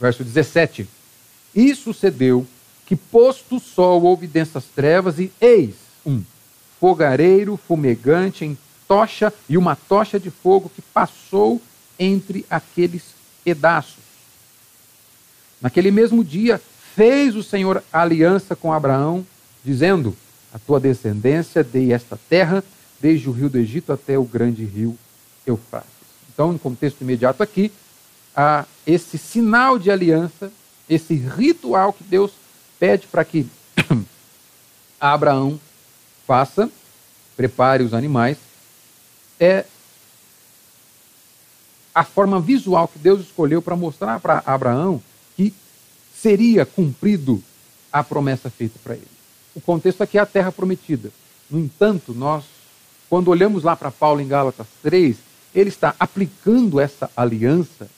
[0.00, 0.88] Verso 17.
[1.54, 2.46] E sucedeu
[2.86, 6.22] que posto o sol houve densas trevas, e eis um
[6.80, 11.60] fogareiro fumegante em tocha e uma tocha de fogo que passou
[11.98, 13.02] entre aqueles
[13.44, 14.02] pedaços.
[15.60, 16.60] Naquele mesmo dia,
[16.94, 19.24] fez o Senhor aliança com Abraão,
[19.64, 20.16] dizendo:
[20.52, 22.64] A tua descendência dei esta terra,
[23.00, 24.98] desde o rio do Egito até o grande rio
[25.46, 25.88] Eufrates.
[26.32, 27.70] Então, no contexto imediato aqui,
[28.34, 30.52] há esse sinal de aliança,
[30.88, 32.32] esse ritual que Deus
[32.82, 33.46] pede para que
[35.00, 35.60] Abraão
[36.26, 36.68] faça,
[37.36, 38.38] prepare os animais,
[39.38, 39.64] é
[41.94, 45.00] a forma visual que Deus escolheu para mostrar para Abraão
[46.12, 47.40] seria cumprido
[47.92, 49.06] a promessa feita para ele.
[49.54, 51.12] O contexto aqui é a terra prometida.
[51.48, 52.44] No entanto, nós,
[53.08, 55.16] quando olhamos lá para Paulo em Gálatas 3,
[55.54, 57.88] ele está aplicando essa aliança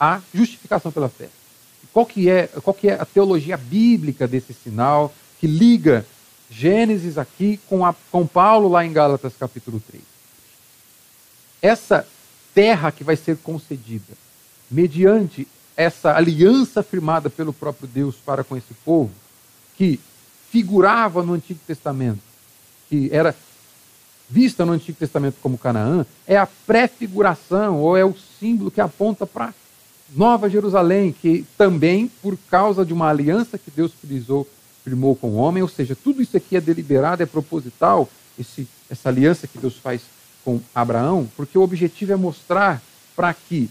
[0.00, 1.28] à justificação pela fé.
[1.92, 6.06] Qual que é, qual que é a teologia bíblica desse sinal que liga
[6.50, 10.02] Gênesis aqui com, a, com Paulo lá em Gálatas capítulo 3?
[11.60, 12.06] Essa
[12.54, 14.14] terra que vai ser concedida
[14.70, 19.10] mediante essa aliança firmada pelo próprio Deus para com esse povo,
[19.76, 20.00] que
[20.50, 22.20] figurava no Antigo Testamento,
[22.88, 23.34] que era
[24.28, 29.26] vista no Antigo Testamento como Canaã, é a prefiguração ou é o símbolo que aponta
[29.26, 29.52] para
[30.14, 34.48] Nova Jerusalém, que também, por causa de uma aliança que Deus frisou,
[34.84, 39.08] firmou com o homem, ou seja, tudo isso aqui é deliberado, é proposital, esse, essa
[39.08, 40.02] aliança que Deus faz
[40.44, 42.82] com Abraão, porque o objetivo é mostrar
[43.14, 43.70] para que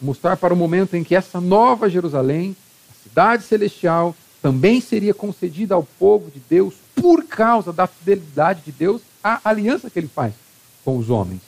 [0.00, 2.56] mostrar para o momento em que essa nova Jerusalém,
[2.90, 8.72] a cidade celestial, também seria concedida ao povo de Deus por causa da fidelidade de
[8.72, 10.34] Deus à aliança que ele faz
[10.84, 11.40] com os homens.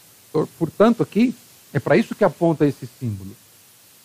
[0.56, 1.34] Portanto, aqui
[1.72, 3.30] é para isso que aponta esse símbolo.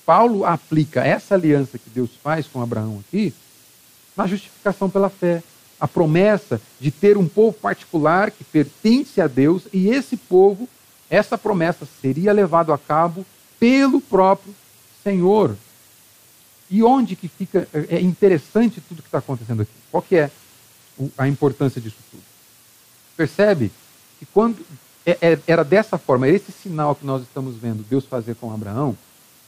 [0.09, 3.31] Paulo aplica essa aliança que Deus faz com Abraão aqui
[4.17, 5.43] na justificação pela fé.
[5.79, 10.67] A promessa de ter um povo particular que pertence a Deus e esse povo,
[11.11, 13.23] essa promessa seria levado a cabo
[13.59, 14.51] pelo próprio
[15.03, 15.55] Senhor.
[16.71, 19.71] E onde que fica é interessante tudo que está acontecendo aqui?
[19.91, 20.31] Qual que é
[21.19, 22.23] a importância disso tudo?
[23.15, 23.71] Percebe
[24.17, 24.57] que quando
[25.05, 28.97] é, é, era dessa forma, esse sinal que nós estamos vendo Deus fazer com Abraão,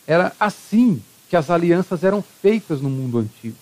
[0.08, 3.56] era assim que as alianças eram feitas no mundo antigo.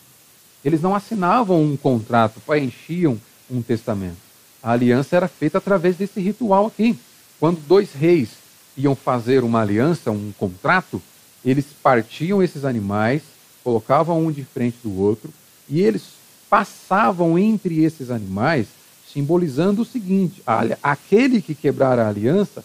[0.63, 4.17] Eles não assinavam um contrato, preenchiam um testamento.
[4.61, 6.97] A aliança era feita através desse ritual aqui.
[7.39, 8.29] Quando dois reis
[8.75, 11.01] iam fazer uma aliança, um contrato,
[11.43, 13.21] eles partiam esses animais,
[13.63, 15.31] colocavam um de frente do outro
[15.69, 16.03] e eles
[16.49, 18.67] passavam entre esses animais,
[19.13, 20.41] simbolizando o seguinte:
[20.81, 22.63] aquele que quebrar a aliança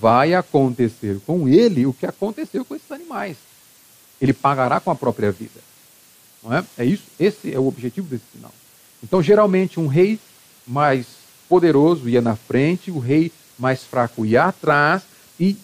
[0.00, 3.36] vai acontecer com ele o que aconteceu com esses animais.
[4.20, 5.60] Ele pagará com a própria vida.
[6.42, 6.64] Não é?
[6.78, 7.04] É isso.
[7.18, 8.52] Esse é o objetivo desse sinal.
[9.02, 10.18] Então, geralmente, um rei
[10.66, 11.06] mais
[11.48, 15.02] poderoso ia na frente, o rei mais fraco ia atrás,
[15.38, 15.56] e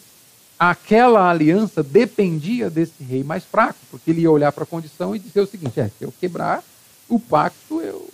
[0.59, 5.19] aquela aliança dependia desse rei mais fraco, porque ele ia olhar para a condição e
[5.19, 6.63] dizer o seguinte: é, se eu quebrar
[7.09, 8.09] o pacto, eu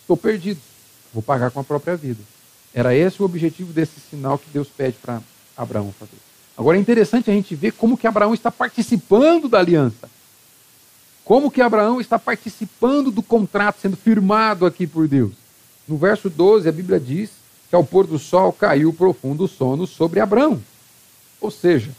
[0.00, 0.60] estou perdido,
[1.12, 2.20] vou pagar com a própria vida.
[2.74, 5.22] Era esse o objetivo desse sinal que Deus pede para
[5.56, 6.18] Abraão fazer.
[6.56, 10.08] Agora é interessante a gente ver como que Abraão está participando da aliança.
[11.24, 15.32] Como que Abraão está participando do contrato sendo firmado aqui por Deus.
[15.86, 17.30] No verso 12, a Bíblia diz
[17.68, 20.62] que ao pôr do sol caiu profundo sono sobre Abraão.
[21.40, 21.90] Ou seja,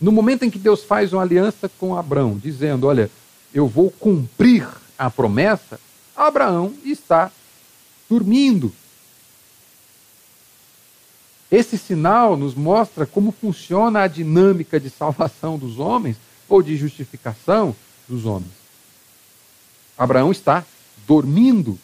[0.00, 3.10] no momento em que Deus faz uma aliança com Abraão, dizendo: Olha,
[3.52, 5.80] eu vou cumprir a promessa,
[6.14, 7.32] Abraão está
[8.08, 8.72] dormindo.
[11.50, 16.16] Esse sinal nos mostra como funciona a dinâmica de salvação dos homens
[16.48, 17.74] ou de justificação
[18.06, 18.52] dos homens.
[19.96, 20.64] Abraão está
[21.06, 21.78] dormindo.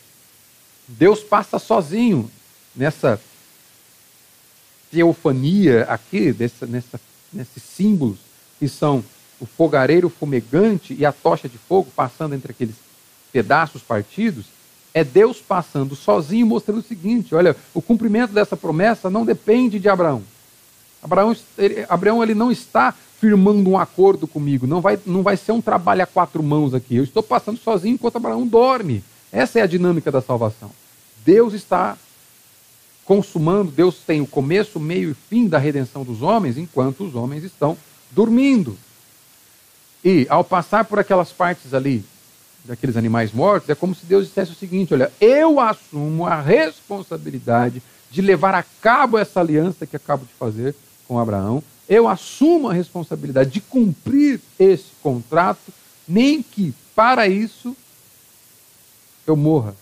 [0.86, 2.30] Deus passa sozinho
[2.76, 3.20] nessa
[4.90, 7.00] teofania aqui, dessa, nessa,
[7.32, 8.18] nesses símbolos,
[8.58, 9.02] que são
[9.40, 12.76] o fogareiro fumegante e a tocha de fogo passando entre aqueles
[13.32, 14.46] pedaços partidos,
[14.94, 19.88] é Deus passando sozinho, mostrando o seguinte: olha, o cumprimento dessa promessa não depende de
[19.88, 20.22] Abraão.
[21.02, 25.52] Abraão, ele, Abraão ele não está firmando um acordo comigo, não vai, não vai ser
[25.52, 26.96] um trabalho a quatro mãos aqui.
[26.96, 29.02] Eu estou passando sozinho enquanto Abraão dorme.
[29.32, 30.70] Essa é a dinâmica da salvação.
[31.24, 31.96] Deus está
[33.04, 37.42] consumando, Deus tem o começo, meio e fim da redenção dos homens, enquanto os homens
[37.42, 37.76] estão
[38.10, 38.78] dormindo.
[40.04, 42.04] E ao passar por aquelas partes ali,
[42.64, 47.82] daqueles animais mortos, é como se Deus dissesse o seguinte: olha, eu assumo a responsabilidade
[48.10, 50.74] de levar a cabo essa aliança que acabo de fazer
[51.06, 55.72] com Abraão, eu assumo a responsabilidade de cumprir esse contrato,
[56.08, 57.76] nem que para isso
[59.26, 59.74] eu morra.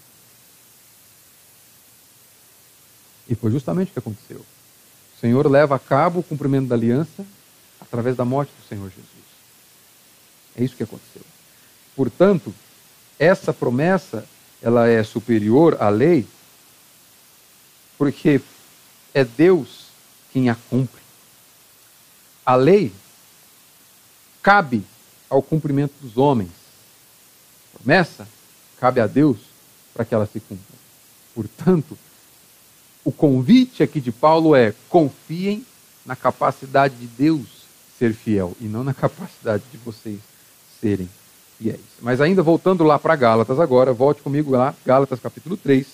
[3.29, 4.39] E foi justamente o que aconteceu.
[4.39, 7.25] O Senhor leva a cabo o cumprimento da aliança
[7.81, 9.07] através da morte do Senhor Jesus.
[10.57, 11.23] É isso que aconteceu.
[11.95, 12.53] Portanto,
[13.23, 14.27] essa promessa,
[14.61, 16.27] ela é superior à lei,
[17.97, 18.41] porque
[19.15, 19.87] é Deus
[20.33, 21.01] quem a cumpre.
[22.45, 22.93] A lei
[24.43, 24.85] cabe
[25.31, 26.51] ao cumprimento dos homens.
[27.73, 28.27] A promessa
[28.81, 29.39] cabe a Deus
[29.95, 30.75] para que ela se cumpra.
[31.33, 31.97] Portanto,
[33.05, 35.65] o convite aqui de Paulo é: confiem
[36.05, 37.47] na capacidade de Deus
[37.97, 40.19] ser fiel e não na capacidade de vocês
[40.81, 41.09] serem
[41.63, 41.81] fiéis.
[42.01, 45.87] Mas ainda voltando lá para Gálatas agora, volte comigo lá, Gálatas capítulo 3.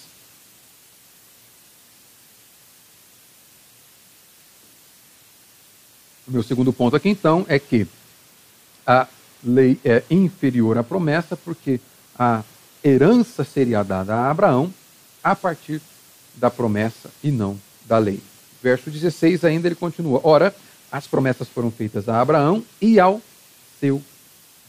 [6.27, 7.87] O meu segundo ponto aqui então é que
[8.87, 9.07] a
[9.43, 11.81] lei é inferior à promessa, porque
[12.19, 12.43] a
[12.85, 14.73] herança seria dada a Abraão
[15.23, 15.81] a partir
[16.35, 18.21] da promessa e não da lei.
[18.63, 20.55] Verso 16 ainda ele continua: Ora,
[20.93, 23.23] as promessas foram feitas a Abraão e ao
[23.81, 24.03] seu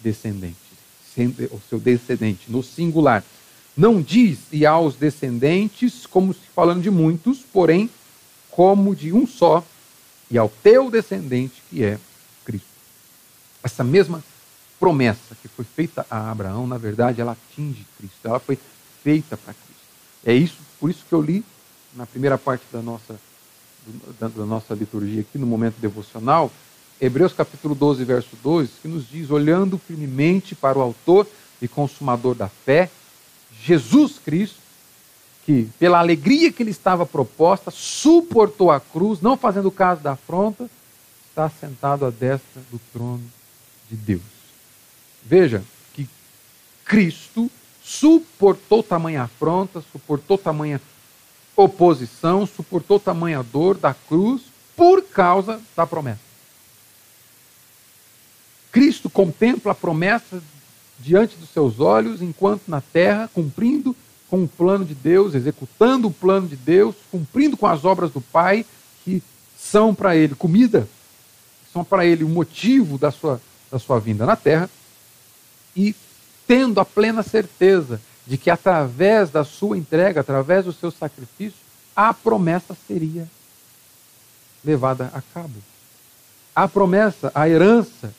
[0.01, 0.55] descendente,
[1.27, 3.23] o seu descendente, no singular.
[3.75, 7.89] Não diz e aos descendentes, como se falando de muitos, porém,
[8.49, 9.63] como de um só,
[10.29, 11.97] e ao teu descendente, que é
[12.43, 12.67] Cristo.
[13.63, 14.23] Essa mesma
[14.79, 18.57] promessa que foi feita a Abraão, na verdade, ela atinge Cristo, ela foi
[19.03, 19.69] feita para Cristo.
[20.25, 21.43] É isso, por isso que eu li
[21.95, 23.19] na primeira parte da nossa,
[24.19, 26.51] da, nossa liturgia aqui, no momento devocional,
[27.01, 31.25] Hebreus capítulo 12, verso 2, que nos diz: olhando firmemente para o Autor
[31.61, 32.89] e Consumador da fé,
[33.63, 34.57] Jesus Cristo,
[35.45, 40.69] que, pela alegria que lhe estava proposta, suportou a cruz, não fazendo caso da afronta,
[41.29, 43.23] está sentado à destra do trono
[43.89, 44.21] de Deus.
[45.23, 46.07] Veja que
[46.83, 47.49] Cristo
[47.81, 50.81] suportou tamanha afronta, suportou tamanha
[51.55, 54.41] oposição, suportou tamanha dor da cruz
[54.75, 56.28] por causa da promessa.
[59.19, 60.41] Contempla a promessa
[60.97, 63.93] diante dos seus olhos, enquanto na terra, cumprindo
[64.29, 68.21] com o plano de Deus, executando o plano de Deus, cumprindo com as obras do
[68.21, 68.65] Pai,
[69.03, 69.21] que
[69.57, 70.87] são para ele comida,
[71.73, 74.69] são para ele o motivo da sua, da sua vinda na terra,
[75.75, 75.93] e
[76.47, 81.59] tendo a plena certeza de que através da sua entrega, através do seu sacrifício,
[81.93, 83.27] a promessa seria
[84.63, 85.61] levada a cabo.
[86.55, 88.13] A promessa, a herança,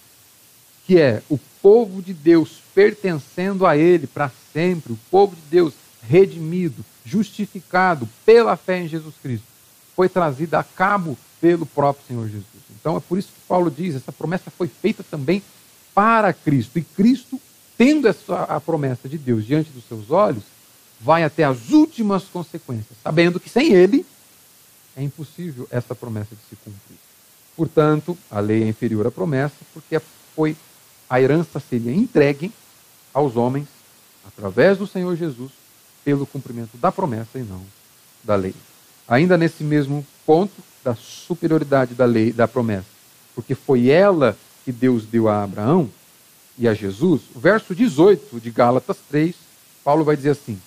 [0.90, 5.72] que é o povo de Deus pertencendo a Ele para sempre, o povo de Deus
[6.02, 9.46] redimido, justificado pela fé em Jesus Cristo,
[9.94, 12.44] foi trazida a cabo pelo próprio Senhor Jesus.
[12.70, 15.44] Então é por isso que Paulo diz: essa promessa foi feita também
[15.94, 16.76] para Cristo.
[16.76, 17.40] E Cristo,
[17.78, 20.42] tendo essa, a promessa de Deus diante dos seus olhos,
[21.00, 24.04] vai até as últimas consequências, sabendo que sem Ele
[24.96, 26.98] é impossível essa promessa de se cumprir.
[27.56, 30.00] Portanto, a lei é inferior à promessa, porque
[30.34, 30.56] foi
[31.10, 32.52] a herança seria entregue
[33.12, 33.66] aos homens
[34.24, 35.50] através do Senhor Jesus
[36.04, 37.66] pelo cumprimento da promessa e não
[38.22, 38.54] da lei.
[39.08, 42.86] Ainda nesse mesmo ponto da superioridade da lei, da promessa,
[43.34, 45.90] porque foi ela que Deus deu a Abraão
[46.56, 49.34] e a Jesus, o verso 18 de Gálatas 3,
[49.82, 50.60] Paulo vai dizer assim: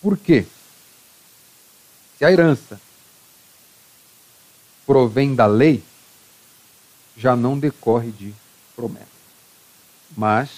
[0.00, 0.46] Por quê?
[2.16, 2.80] Se a herança
[4.86, 5.82] provém da lei,
[7.16, 8.32] já não decorre de
[8.74, 9.19] promessa.
[10.16, 10.50] Mas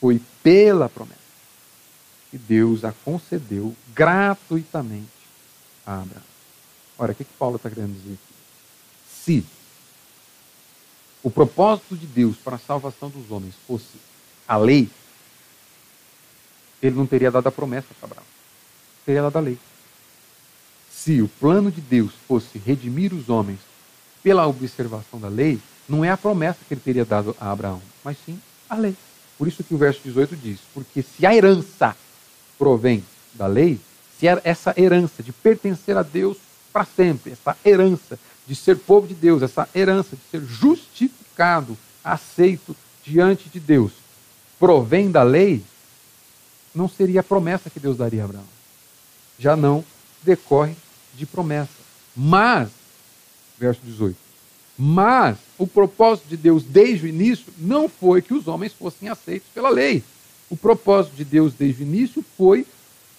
[0.00, 1.18] foi pela promessa
[2.30, 5.08] que Deus a concedeu gratuitamente
[5.86, 6.22] a Abraão.
[6.98, 8.34] Ora, o que, que Paulo está querendo dizer aqui?
[9.24, 9.46] Se
[11.22, 13.98] o propósito de Deus para a salvação dos homens fosse
[14.46, 14.90] a lei,
[16.82, 18.26] ele não teria dado a promessa para Abraão.
[19.06, 19.58] Teria dado a lei.
[20.90, 23.60] Se o plano de Deus fosse redimir os homens
[24.22, 28.16] pela observação da lei, não é a promessa que ele teria dado a Abraão, mas
[28.26, 28.96] sim a lei.
[29.36, 31.96] Por isso que o verso 18 diz: Porque se a herança
[32.58, 33.04] provém
[33.34, 33.80] da lei,
[34.18, 36.38] se essa herança de pertencer a Deus
[36.72, 42.76] para sempre, essa herança de ser povo de Deus, essa herança de ser justificado, aceito
[43.04, 43.92] diante de Deus,
[44.58, 45.62] provém da lei,
[46.74, 48.44] não seria a promessa que Deus daria a Abraão.
[49.38, 49.84] Já não
[50.22, 50.74] decorre
[51.14, 51.72] de promessa.
[52.16, 52.70] Mas,
[53.58, 54.16] verso 18,
[54.78, 59.48] mas o propósito de Deus desde o início não foi que os homens fossem aceitos
[59.54, 60.02] pela lei.
[60.50, 62.66] O propósito de Deus desde o início foi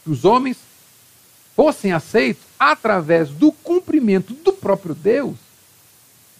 [0.04, 0.58] que os homens
[1.56, 5.36] fossem aceitos através do cumprimento do próprio Deus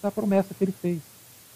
[0.02, 1.00] da promessa que ele fez.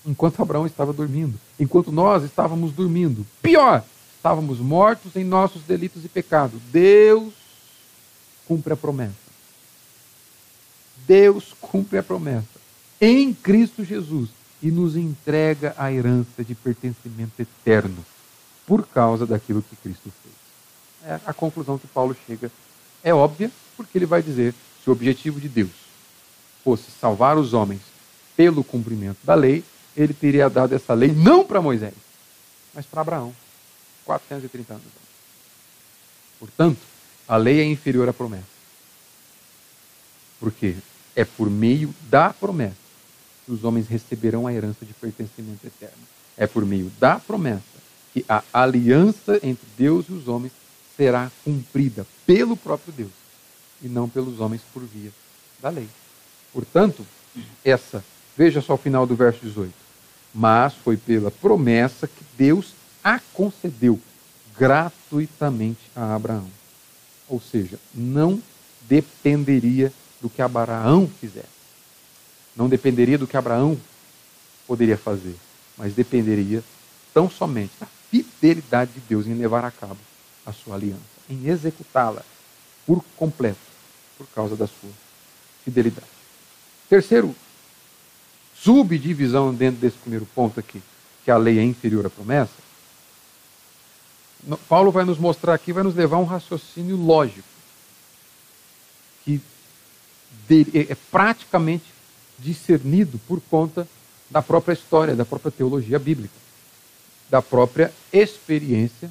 [0.06, 3.26] Enquanto Abraão estava dormindo, enquanto nós estávamos dormindo.
[3.42, 3.84] Pior,
[4.16, 6.61] estávamos mortos em nossos delitos e pecados.
[6.72, 7.34] Deus
[8.48, 9.30] cumpre a promessa.
[11.06, 12.59] Deus cumpre a promessa
[13.01, 14.28] em Cristo Jesus
[14.62, 18.05] e nos entrega a herança de pertencimento eterno
[18.66, 20.34] por causa daquilo que Cristo fez.
[21.05, 22.51] É a conclusão que Paulo chega
[23.03, 25.70] é óbvia, porque ele vai dizer: se o objetivo de Deus
[26.62, 27.80] fosse salvar os homens
[28.36, 29.64] pelo cumprimento da lei,
[29.96, 31.94] ele teria dado essa lei não para Moisés,
[32.74, 33.34] mas para Abraão,
[34.05, 35.01] 430 anos antes.
[36.38, 36.80] Portanto,
[37.26, 38.61] a lei é inferior à promessa.
[40.38, 40.76] Porque
[41.16, 42.89] é por meio da promessa
[43.53, 46.03] os homens receberão a herança de pertencimento eterno.
[46.36, 47.62] É por meio da promessa
[48.12, 50.53] que a aliança entre Deus e os homens
[50.96, 53.11] será cumprida pelo próprio Deus
[53.82, 55.11] e não pelos homens por via
[55.61, 55.88] da lei.
[56.53, 57.07] Portanto,
[57.64, 58.05] essa,
[58.36, 59.72] veja só o final do verso 18.
[60.34, 63.98] Mas foi pela promessa que Deus a concedeu
[64.57, 66.51] gratuitamente a Abraão.
[67.28, 68.40] Ou seja, não
[68.82, 71.59] dependeria do que Abraão fizesse.
[72.61, 73.80] Não dependeria do que Abraão
[74.66, 75.34] poderia fazer,
[75.78, 76.62] mas dependeria
[77.14, 79.96] tão somente da fidelidade de Deus em levar a cabo
[80.44, 81.00] a sua aliança,
[81.30, 82.22] em executá-la
[82.86, 83.56] por completo,
[84.18, 84.90] por causa da sua
[85.64, 86.06] fidelidade.
[86.86, 87.34] Terceiro,
[88.54, 90.82] subdivisão dentro desse primeiro ponto aqui,
[91.24, 92.52] que a lei é inferior à promessa.
[94.68, 97.48] Paulo vai nos mostrar aqui, vai nos levar a um raciocínio lógico,
[99.24, 99.40] que
[100.90, 101.99] é praticamente
[102.43, 103.86] discernido por conta
[104.30, 106.34] da própria história, da própria teologia bíblica,
[107.28, 109.11] da própria experiência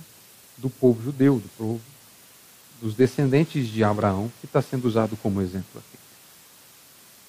[0.57, 1.81] do povo judeu, do povo
[2.81, 5.99] dos descendentes de Abraão, que está sendo usado como exemplo aqui.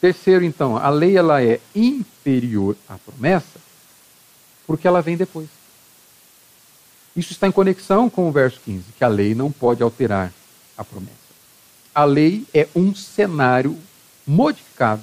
[0.01, 3.61] Terceiro, então, a lei ela é inferior à promessa
[4.67, 5.49] porque ela vem depois.
[7.17, 10.33] Isso está em conexão com o verso 15, que a lei não pode alterar
[10.79, 11.11] a promessa.
[11.93, 13.77] A lei é um cenário
[14.25, 15.03] modificado.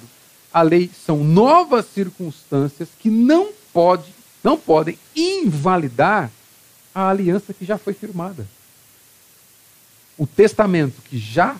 [0.52, 6.30] A lei são novas circunstâncias que não pode, não podem invalidar
[6.94, 8.46] a aliança que já foi firmada.
[10.16, 11.56] O testamento que já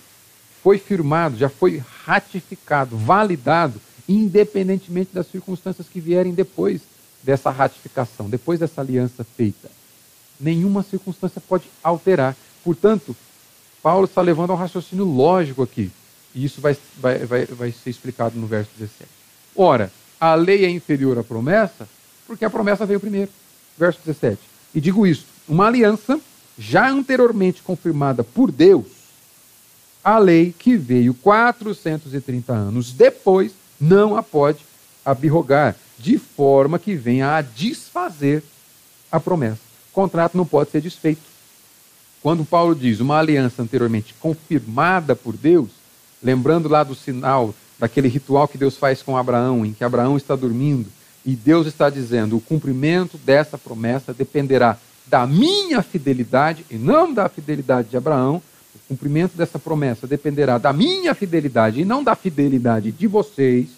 [0.62, 6.80] foi firmado, já foi ratificado, validado, independentemente das circunstâncias que vierem depois
[7.22, 9.70] dessa ratificação, depois dessa aliança feita.
[10.40, 12.36] Nenhuma circunstância pode alterar.
[12.64, 13.14] Portanto,
[13.82, 15.90] Paulo está levando ao raciocínio lógico aqui.
[16.34, 19.08] E isso vai, vai, vai, vai ser explicado no verso 17.
[19.56, 21.88] Ora, a lei é inferior à promessa
[22.26, 23.30] porque a promessa veio primeiro.
[23.76, 24.38] Verso 17.
[24.74, 26.20] E digo isso: uma aliança
[26.58, 28.86] já anteriormente confirmada por Deus,
[30.04, 34.58] a lei que veio 430 anos depois não a pode
[35.04, 38.42] abrogar, de forma que venha a desfazer
[39.10, 39.60] a promessa.
[39.90, 41.22] O contrato não pode ser desfeito.
[42.20, 45.70] Quando Paulo diz uma aliança anteriormente confirmada por Deus,
[46.22, 50.34] lembrando lá do sinal daquele ritual que Deus faz com Abraão, em que Abraão está
[50.34, 50.90] dormindo,
[51.24, 57.28] e Deus está dizendo: o cumprimento dessa promessa dependerá da minha fidelidade e não da
[57.28, 58.42] fidelidade de Abraão.
[58.74, 63.68] O cumprimento dessa promessa dependerá da minha fidelidade e não da fidelidade de vocês.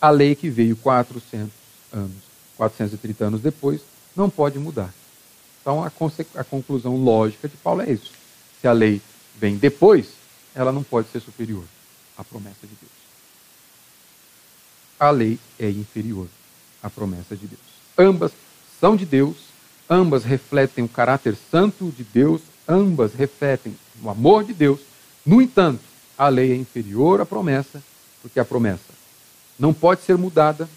[0.00, 1.50] A lei que veio 400
[1.92, 2.16] anos,
[2.56, 3.80] 430 anos depois,
[4.14, 4.94] não pode mudar.
[5.60, 5.90] Então a,
[6.36, 8.12] a conclusão lógica de Paulo é isso.
[8.60, 9.02] Se a lei
[9.38, 10.06] vem depois,
[10.54, 11.64] ela não pode ser superior
[12.16, 12.92] à promessa de Deus.
[14.98, 16.26] A lei é inferior
[16.82, 17.60] à promessa de Deus.
[17.96, 18.32] Ambas
[18.80, 19.36] são de Deus,
[19.88, 24.80] ambas refletem o caráter santo de Deus, ambas refletem o amor de Deus.
[25.24, 25.80] No entanto,
[26.16, 27.82] a lei é inferior à promessa,
[28.20, 28.92] porque a promessa
[29.58, 30.68] não pode ser mudada,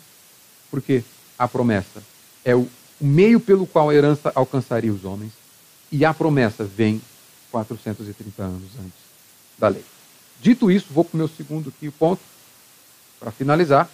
[0.70, 1.03] porque
[1.38, 2.03] a promessa
[2.45, 2.68] é o
[2.99, 5.32] meio pelo qual a herança alcançaria os homens,
[5.91, 7.01] e a promessa vem
[7.52, 8.99] 430 anos antes
[9.58, 9.84] da lei.
[10.41, 12.22] Dito isso, vou para o meu segundo aqui, ponto,
[13.20, 13.89] para finalizar,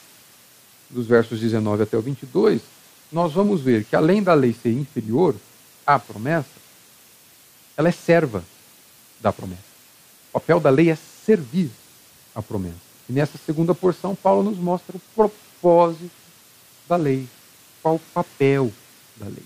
[0.89, 2.61] dos versos 19 até o 22,
[3.11, 5.35] nós vamos ver que além da lei ser inferior
[5.85, 6.47] à promessa,
[7.75, 8.43] ela é serva
[9.19, 9.61] da promessa.
[10.29, 11.69] O papel da lei é servir
[12.33, 12.87] a promessa.
[13.09, 16.11] E nessa segunda porção, Paulo nos mostra o propósito
[16.87, 17.27] da lei,
[17.81, 18.71] qual o papel
[19.17, 19.45] da lei.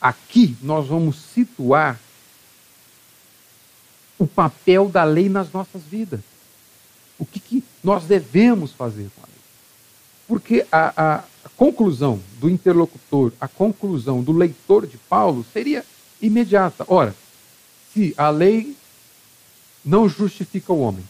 [0.00, 1.98] Aqui nós vamos situar
[4.18, 6.20] o papel da lei nas nossas vidas.
[7.18, 9.34] O que, que nós devemos fazer com a lei.
[10.26, 11.14] Porque a, a,
[11.44, 15.84] a conclusão do interlocutor, a conclusão do leitor de Paulo seria
[16.20, 16.84] imediata.
[16.88, 17.14] Ora,
[17.92, 18.76] se a lei
[19.84, 21.04] não justifica o homem,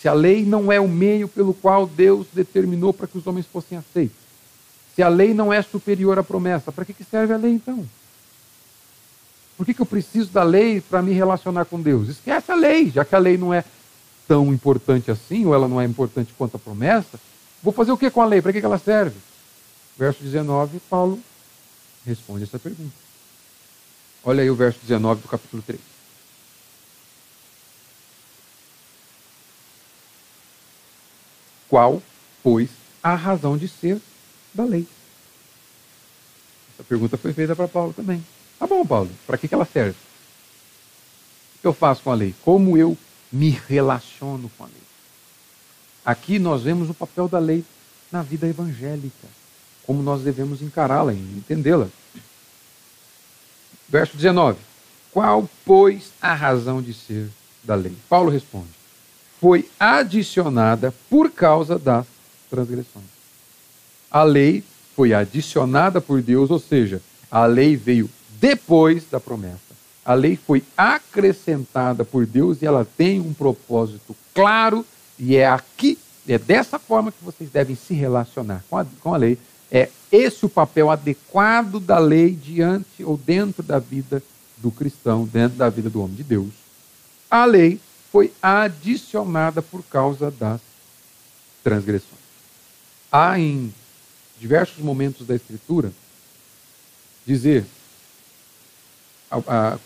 [0.00, 3.46] se a lei não é o meio pelo qual Deus determinou para que os homens
[3.46, 4.16] fossem aceitos,
[4.94, 7.86] se a lei não é superior à promessa, para que, que serve a lei então?
[9.58, 12.08] Por que, que eu preciso da lei para me relacionar com Deus?
[12.08, 13.62] Esquece a lei, já que a lei não é
[14.26, 17.18] tão importante assim, ou ela não é importante quanto a promessa,
[17.62, 18.40] Vou fazer o que com a lei?
[18.40, 19.16] Para que ela serve?
[19.96, 21.20] Verso 19, Paulo
[22.06, 22.94] responde essa pergunta.
[24.22, 25.80] Olha aí o verso 19 do capítulo 3.
[31.68, 32.02] Qual,
[32.42, 32.70] pois,
[33.02, 34.00] a razão de ser
[34.54, 34.86] da lei?
[36.74, 38.24] Essa pergunta foi feita para Paulo também.
[38.58, 39.96] Tá bom, Paulo, para que ela serve?
[41.56, 42.34] O que eu faço com a lei?
[42.44, 42.96] Como eu
[43.30, 44.82] me relaciono com a lei?
[46.04, 47.64] Aqui nós vemos o papel da lei
[48.10, 49.28] na vida evangélica,
[49.86, 51.88] como nós devemos encará-la e entendê-la.
[53.88, 54.58] Verso 19.
[55.12, 57.28] Qual, pois, a razão de ser
[57.62, 57.96] da lei?
[58.08, 58.68] Paulo responde:
[59.40, 62.06] Foi adicionada por causa das
[62.50, 63.06] transgressões.
[64.10, 67.00] A lei foi adicionada por Deus, ou seja,
[67.30, 68.08] a lei veio
[68.40, 69.58] depois da promessa.
[70.04, 74.84] A lei foi acrescentada por Deus e ela tem um propósito claro,
[75.18, 79.16] e é aqui, é dessa forma que vocês devem se relacionar com a, com a
[79.16, 79.38] lei.
[79.70, 84.22] É esse o papel adequado da lei diante ou dentro da vida
[84.56, 86.52] do cristão, dentro da vida do homem de Deus.
[87.30, 87.78] A lei
[88.10, 90.60] foi adicionada por causa das
[91.62, 92.18] transgressões.
[93.12, 93.72] Há em
[94.40, 95.92] diversos momentos da Escritura
[97.26, 97.66] dizer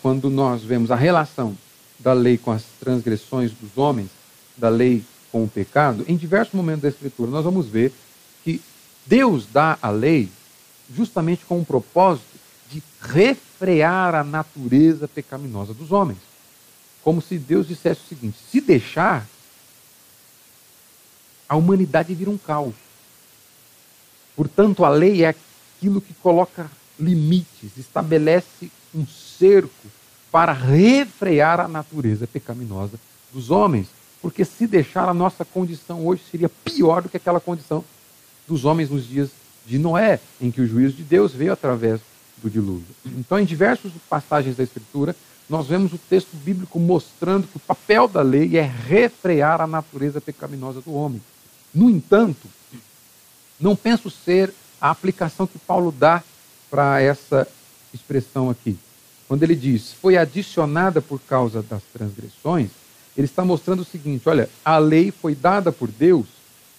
[0.01, 1.57] quando nós vemos a relação
[1.99, 4.09] da lei com as transgressões dos homens,
[4.57, 7.93] da lei com o pecado, em diversos momentos da Escritura, nós vamos ver
[8.43, 8.61] que
[9.05, 10.29] Deus dá a lei
[10.93, 12.25] justamente com o propósito
[12.69, 16.19] de refrear a natureza pecaminosa dos homens.
[17.03, 19.27] Como se Deus dissesse o seguinte: se deixar,
[21.47, 22.75] a humanidade vira um caos.
[24.35, 26.69] Portanto, a lei é aquilo que coloca
[26.99, 29.05] limites, estabelece um
[29.37, 29.87] cerco
[30.31, 32.99] para refrear a natureza pecaminosa
[33.31, 33.87] dos homens.
[34.21, 37.83] Porque se deixar a nossa condição hoje seria pior do que aquela condição
[38.47, 39.29] dos homens nos dias
[39.65, 41.99] de Noé, em que o juízo de Deus veio através
[42.41, 42.87] do dilúvio.
[43.05, 45.15] Então, em diversas passagens da Escritura,
[45.49, 50.21] nós vemos o texto bíblico mostrando que o papel da lei é refrear a natureza
[50.21, 51.21] pecaminosa do homem.
[51.73, 52.47] No entanto,
[53.59, 56.23] não penso ser a aplicação que Paulo dá
[56.69, 57.47] para essa
[57.93, 58.77] expressão aqui.
[59.27, 62.69] Quando ele diz foi adicionada por causa das transgressões,
[63.15, 66.25] ele está mostrando o seguinte: olha, a lei foi dada por Deus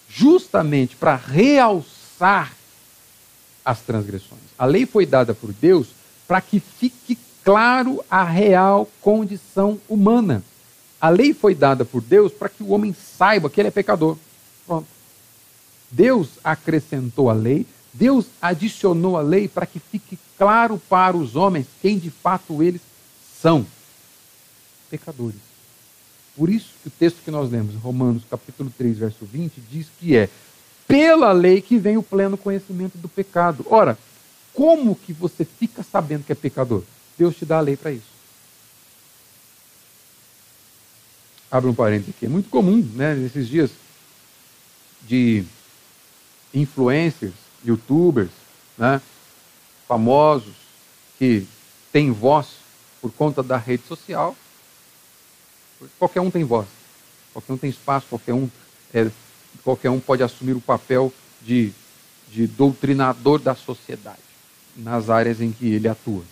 [0.09, 2.53] justamente para realçar
[3.65, 4.43] as transgressões.
[4.59, 5.89] A lei foi dada por Deus
[6.29, 10.43] para que fique claro a real condição humana.
[11.01, 14.17] A lei foi dada por Deus para que o homem saiba que ele é pecador.
[14.67, 14.87] Pronto.
[15.91, 21.67] Deus acrescentou a lei, Deus adicionou a lei para que fique claro para os homens
[21.81, 22.81] quem de fato eles
[23.41, 23.65] são:
[24.91, 25.41] pecadores.
[26.37, 30.17] Por isso que o texto que nós lemos, Romanos capítulo 3, verso 20, diz que
[30.17, 30.29] é
[30.89, 33.65] pela lei que vem o pleno conhecimento do pecado.
[33.71, 33.97] Ora,
[34.53, 36.83] como que você fica sabendo que é pecador?
[37.17, 38.13] Deus te dá a lei para isso.
[41.49, 42.27] Abre um parênteses aqui.
[42.27, 43.71] É muito comum, né, nesses dias
[45.07, 45.45] de
[46.53, 48.31] influencers, youtubers,
[48.77, 49.01] né,
[49.87, 50.55] famosos
[51.19, 51.47] que
[51.93, 52.49] têm voz
[53.01, 54.37] por conta da rede social.
[55.99, 56.67] Qualquer um tem voz,
[57.33, 58.49] qualquer um tem espaço, qualquer um,
[58.93, 59.11] é,
[59.63, 61.13] qualquer um pode assumir o papel
[61.43, 61.73] de,
[62.31, 64.19] de doutrinador da sociedade
[64.77, 66.25] nas áreas em que ele atua.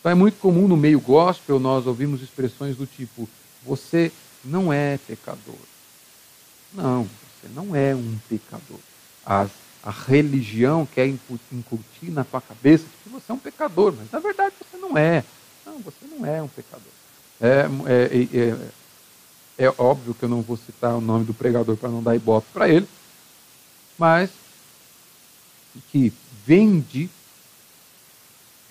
[0.00, 3.28] Então é muito comum no meio gospel nós ouvimos expressões do tipo:
[3.64, 4.10] você
[4.44, 5.54] não é pecador.
[6.72, 8.78] Não, você não é um pecador.
[9.24, 9.50] As
[9.82, 14.54] a religião quer incutir na tua cabeça que você é um pecador, mas na verdade
[14.58, 15.24] você não é.
[15.66, 16.92] Não, você não é um pecador.
[17.40, 21.88] É, é, é, é óbvio que eu não vou citar o nome do pregador para
[21.88, 22.86] não dar ibope para ele,
[23.98, 24.30] mas
[25.90, 26.12] que
[26.46, 27.10] vende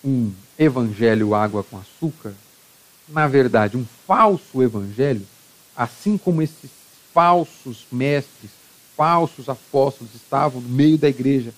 [0.03, 2.33] um evangelho água com açúcar,
[3.07, 5.27] na verdade, um falso evangelho,
[5.75, 6.71] assim como esses
[7.13, 8.60] falsos mestres
[9.01, 11.51] falsos apóstolos estavam no meio da igreja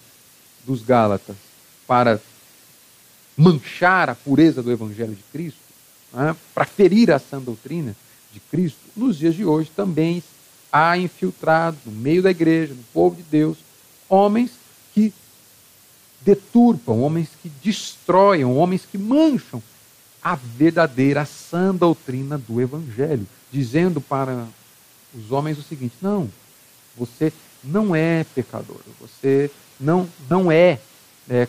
[0.65, 1.35] dos Gálatas
[1.85, 2.17] para
[3.35, 5.59] manchar a pureza do Evangelho de Cristo,
[6.13, 7.97] né, para ferir a sã doutrina
[8.31, 10.23] de Cristo, nos dias de hoje também
[10.71, 13.57] há infiltrados no meio da igreja, no povo de Deus,
[14.07, 14.51] homens
[14.93, 15.13] que
[16.21, 19.61] deturpam, homens que destroem, homens que mancham
[20.23, 24.47] a verdadeira sã doutrina do Evangelho, dizendo para
[25.13, 26.31] os homens o seguinte: não,
[26.95, 27.31] você
[27.63, 28.79] não é pecador.
[28.99, 30.79] Você não, não é,
[31.29, 31.47] é,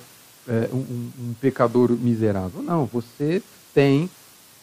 [0.49, 2.63] é um, um pecador miserável.
[2.63, 3.43] Não, você
[3.73, 4.09] tem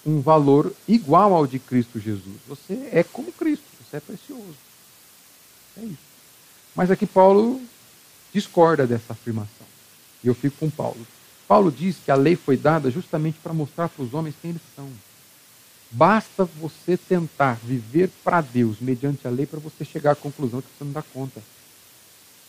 [0.06, 2.38] um valor igual ao de Cristo Jesus.
[2.48, 4.56] Você é como Cristo, você é precioso.
[5.78, 5.98] É isso.
[6.76, 7.62] Mas aqui Paulo
[8.34, 9.68] discorda dessa afirmação.
[10.24, 11.06] E eu fico com Paulo.
[11.48, 14.62] Paulo diz que a lei foi dada justamente para mostrar para os homens quem eles
[14.76, 14.90] são.
[15.92, 20.68] Basta você tentar viver para Deus mediante a lei para você chegar à conclusão que
[20.78, 21.42] você não dá conta.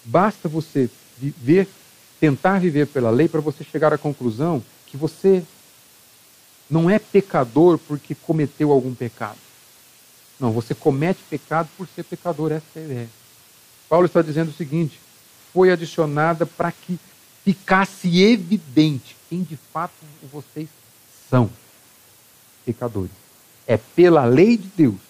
[0.05, 0.89] Basta você
[1.19, 1.69] viver,
[2.21, 5.43] tentar viver pela lei para você chegar à conclusão que você
[6.71, 9.39] não é pecador porque cometeu algum pecado.
[10.39, 13.11] Não, você comete pecado por ser pecador, essa é a ideia.
[13.89, 15.01] Paulo está dizendo o seguinte:
[15.53, 16.99] foi adicionada para que
[17.45, 19.95] ficasse evidente quem de fato
[20.33, 20.69] vocês
[21.29, 21.51] são
[22.65, 23.22] pecadores.
[23.67, 25.01] É pela lei de Deus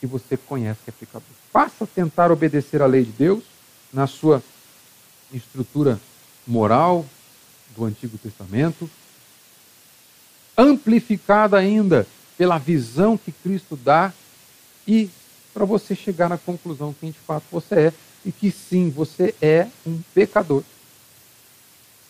[0.00, 1.28] que você conhece que é pecador.
[1.52, 3.44] Passa a tentar obedecer a lei de Deus
[3.92, 4.42] na sua
[5.32, 6.00] estrutura
[6.46, 7.04] moral
[7.74, 8.88] do Antigo Testamento,
[10.56, 14.12] amplificada ainda pela visão que Cristo dá
[14.86, 15.10] e
[15.52, 17.92] para você chegar na conclusão quem de fato você é
[18.24, 20.62] e que sim, você é um pecador.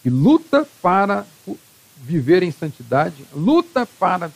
[0.05, 1.27] E luta para
[1.97, 4.31] viver em santidade, luta para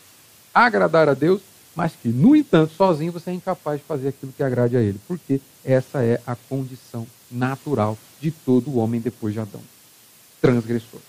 [0.55, 1.40] agradar a Deus,
[1.74, 5.01] mas que, no entanto, sozinho você é incapaz de fazer aquilo que agrade a Ele,
[5.07, 9.62] porque essa é a condição natural de todo homem depois de Adão
[10.40, 11.01] transgressor.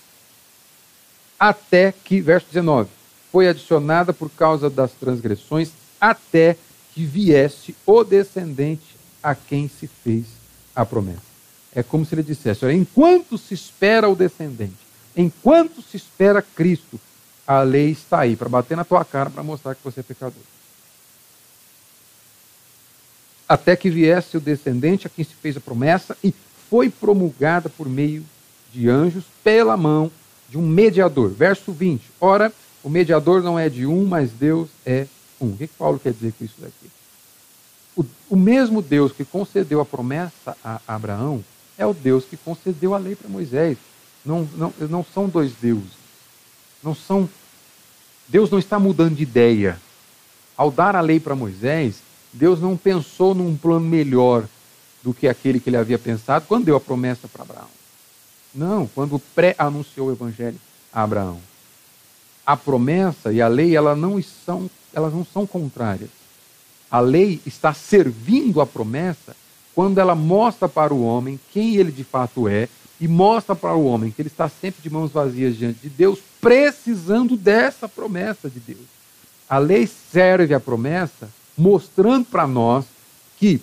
[1.40, 2.90] Até que, verso 19,
[3.32, 6.58] foi adicionada por causa das transgressões, até
[6.94, 10.26] que viesse o descendente a quem se fez
[10.76, 11.32] a promessa.
[11.74, 14.78] É como se ele dissesse: olha, enquanto se espera o descendente,
[15.16, 17.00] enquanto se espera Cristo,
[17.46, 20.44] a lei está aí para bater na tua cara para mostrar que você é pecador.
[23.48, 26.34] Até que viesse o descendente a quem se fez a promessa e
[26.70, 28.24] foi promulgada por meio
[28.72, 30.10] de anjos pela mão
[30.48, 31.30] de um mediador.
[31.30, 32.02] Verso 20.
[32.20, 35.06] Ora, o mediador não é de um, mas Deus é
[35.40, 35.48] um.
[35.48, 36.90] O que, que Paulo quer dizer com isso daqui?
[37.96, 41.44] O, o mesmo Deus que concedeu a promessa a Abraão
[41.78, 43.78] é o Deus que concedeu a lei para Moisés.
[44.26, 46.01] Não, não, não são dois deuses.
[46.84, 47.30] Não são.
[48.28, 49.80] Deus não está mudando de ideia.
[50.56, 52.02] Ao dar a lei para Moisés,
[52.32, 54.46] Deus não pensou num plano melhor
[55.04, 57.70] do que aquele que ele havia pensado quando deu a promessa para Abraão.
[58.54, 60.60] Não, quando pré-anunciou o evangelho
[60.94, 61.40] a Abraão.
[62.46, 66.10] A promessa e a lei, elas não são, elas não são contrárias.
[66.90, 69.36] A lei está servindo a promessa
[69.74, 72.68] quando ela mostra para o homem quem ele de fato é
[73.00, 76.20] e mostra para o homem que ele está sempre de mãos vazias diante de Deus,
[76.42, 78.88] precisando dessa promessa de Deus.
[79.48, 82.86] A lei serve a promessa mostrando para nós
[83.38, 83.62] que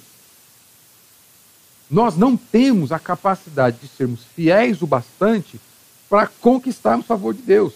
[1.90, 5.60] nós não temos a capacidade de sermos fiéis o bastante
[6.08, 7.72] para conquistarmos o favor de Deus.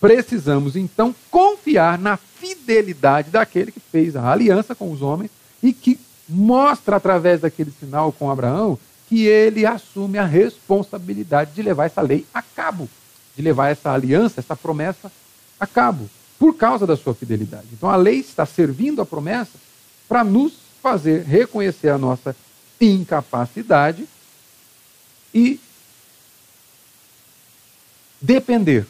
[0.00, 5.30] Precisamos então confiar na fidelidade daquele que fez a aliança com os homens
[5.62, 5.98] e que
[6.28, 12.26] mostra através daquele sinal com Abraão que ele assume a responsabilidade de levar essa lei
[12.34, 12.88] a cabo,
[13.36, 15.12] de levar essa aliança, essa promessa
[15.60, 16.08] a cabo,
[16.38, 17.66] por causa da sua fidelidade.
[17.72, 19.58] Então a lei está servindo a promessa
[20.08, 22.34] para nos fazer reconhecer a nossa
[22.80, 24.06] incapacidade
[25.34, 25.60] e
[28.20, 28.86] depender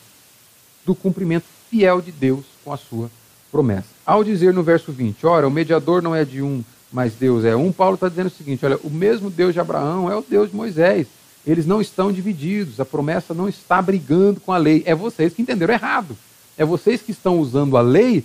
[0.84, 3.11] do cumprimento fiel de Deus com a sua
[3.51, 3.88] promessa.
[4.05, 7.57] Ao dizer no verso 20, ora, o mediador não é de um, mas Deus é
[7.57, 10.51] um, Paulo está dizendo o seguinte: olha, o mesmo Deus de Abraão é o Deus
[10.51, 11.07] de Moisés.
[11.47, 14.82] Eles não estão divididos, a promessa não está brigando com a lei.
[14.84, 16.16] É vocês que entenderam errado.
[16.59, 18.24] É vocês que estão usando a lei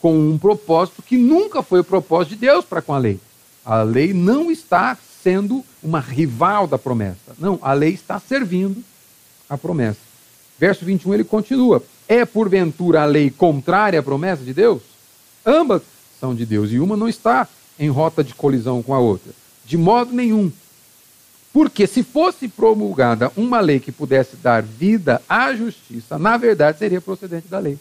[0.00, 3.20] com um propósito que nunca foi o propósito de Deus para com a lei.
[3.64, 7.34] A lei não está sendo uma rival da promessa.
[7.38, 8.82] Não, a lei está servindo
[9.48, 10.00] a promessa.
[10.58, 14.82] Verso 21 ele continua: É porventura a lei contrária à promessa de Deus?
[15.44, 15.82] Ambas
[16.18, 17.46] são de Deus e uma não está
[17.78, 19.32] em rota de colisão com a outra.
[19.64, 20.50] De modo nenhum.
[21.52, 27.00] Porque se fosse promulgada uma lei que pudesse dar vida à justiça, na verdade seria
[27.00, 27.78] procedente da lei.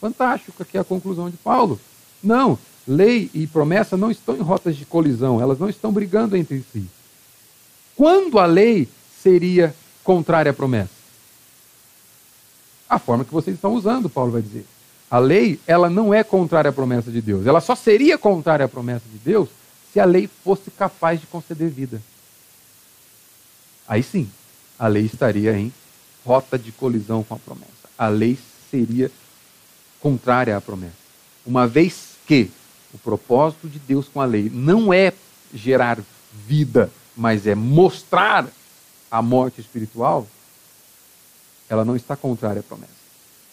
[0.00, 1.78] Fantástico, aqui é a conclusão de Paulo.
[2.22, 6.64] Não, lei e promessa não estão em rotas de colisão, elas não estão brigando entre
[6.72, 6.86] si.
[7.94, 8.88] Quando a lei
[9.22, 10.90] seria contrária à promessa?
[12.88, 14.66] A forma que vocês estão usando, Paulo vai dizer.
[15.10, 17.46] A lei, ela não é contrária à promessa de Deus.
[17.46, 19.48] Ela só seria contrária à promessa de Deus
[19.92, 22.02] se a lei fosse capaz de conceder vida.
[23.86, 24.30] Aí sim,
[24.78, 25.72] a lei estaria em
[26.24, 27.72] rota de colisão com a promessa.
[27.98, 28.38] A lei
[28.70, 29.10] seria
[30.00, 31.04] contrária à promessa.
[31.44, 32.50] Uma vez que
[32.92, 35.12] o propósito de Deus com a lei não é
[35.52, 35.98] gerar
[36.32, 38.46] vida, mas é mostrar
[39.10, 40.26] a morte espiritual.
[41.68, 42.92] Ela não está contrária à promessa.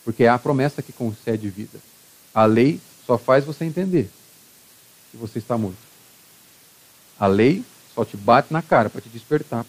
[0.03, 1.79] Porque é a promessa que concede vida.
[2.34, 4.09] A lei só faz você entender
[5.11, 5.77] que você está morto.
[7.19, 7.63] A lei
[7.93, 9.65] só te bate na cara para te despertar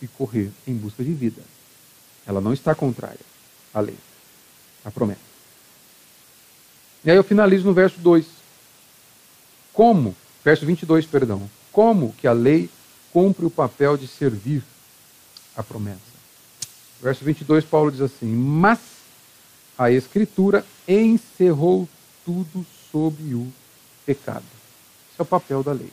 [0.00, 1.42] e correr em busca de vida.
[2.26, 3.20] Ela não está contrária
[3.72, 3.96] à lei,
[4.84, 5.20] à promessa.
[7.04, 8.26] E aí eu finalizo no verso 2.
[9.72, 10.14] Como,
[10.44, 12.68] verso 22, perdão, como que a lei
[13.12, 14.62] cumpre o papel de servir
[15.56, 16.00] a promessa?
[17.00, 18.78] Verso 22, Paulo diz assim: Mas
[19.78, 21.88] a Escritura encerrou
[22.24, 23.50] tudo sob o
[24.04, 24.44] pecado.
[25.10, 25.92] Esse é o papel da lei.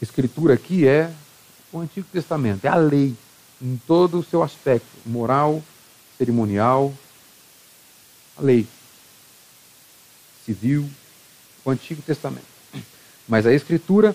[0.00, 1.12] Escritura aqui é
[1.72, 3.16] o Antigo Testamento, é a lei,
[3.60, 5.62] em todo o seu aspecto moral,
[6.18, 6.92] cerimonial,
[8.36, 8.66] A lei
[10.44, 10.88] civil,
[11.64, 12.46] o Antigo Testamento.
[13.28, 14.14] Mas a Escritura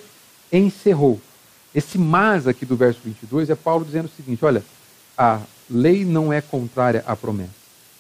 [0.51, 1.20] encerrou.
[1.74, 4.64] Esse mas aqui do verso 22 é Paulo dizendo o seguinte: olha,
[5.18, 7.51] a lei não é contrária à promessa,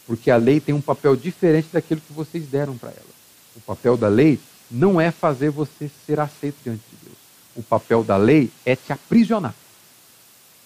[0.05, 3.17] porque a lei tem um papel diferente daquilo que vocês deram para ela.
[3.55, 4.39] O papel da lei
[4.69, 7.06] não é fazer você ser aceito diante de Deus.
[7.57, 9.55] O papel da lei é te aprisionar.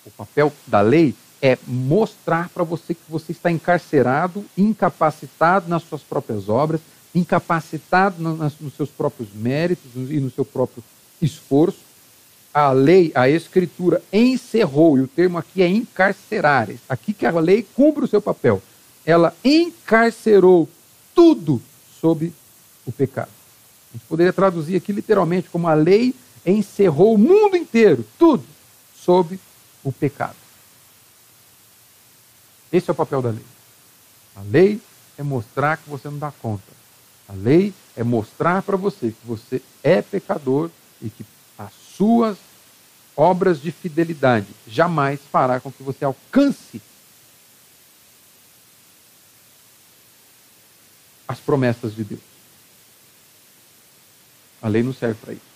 [0.05, 6.01] O papel da lei é mostrar para você que você está encarcerado, incapacitado nas suas
[6.01, 6.81] próprias obras,
[7.15, 10.83] incapacitado nos seus próprios méritos e no seu próprio
[11.21, 11.79] esforço.
[12.53, 16.69] A lei, a escritura encerrou, e o termo aqui é encarcerar.
[16.89, 18.61] Aqui que a lei cumpre o seu papel.
[19.05, 20.67] Ela encarcerou
[21.15, 21.61] tudo
[21.99, 22.31] sob
[22.85, 23.29] o pecado.
[23.89, 26.13] A gente poderia traduzir aqui literalmente como a lei
[26.45, 28.45] encerrou o mundo inteiro, tudo,
[28.95, 29.39] sob
[29.83, 30.35] o pecado.
[32.71, 33.45] Esse é o papel da lei.
[34.35, 34.81] A lei
[35.17, 36.71] é mostrar que você não dá conta.
[37.27, 40.69] A lei é mostrar para você que você é pecador
[41.01, 41.25] e que
[41.57, 42.37] as suas
[43.15, 46.81] obras de fidelidade jamais fará com que você alcance
[51.27, 52.21] as promessas de Deus.
[54.61, 55.50] A lei não serve para isso.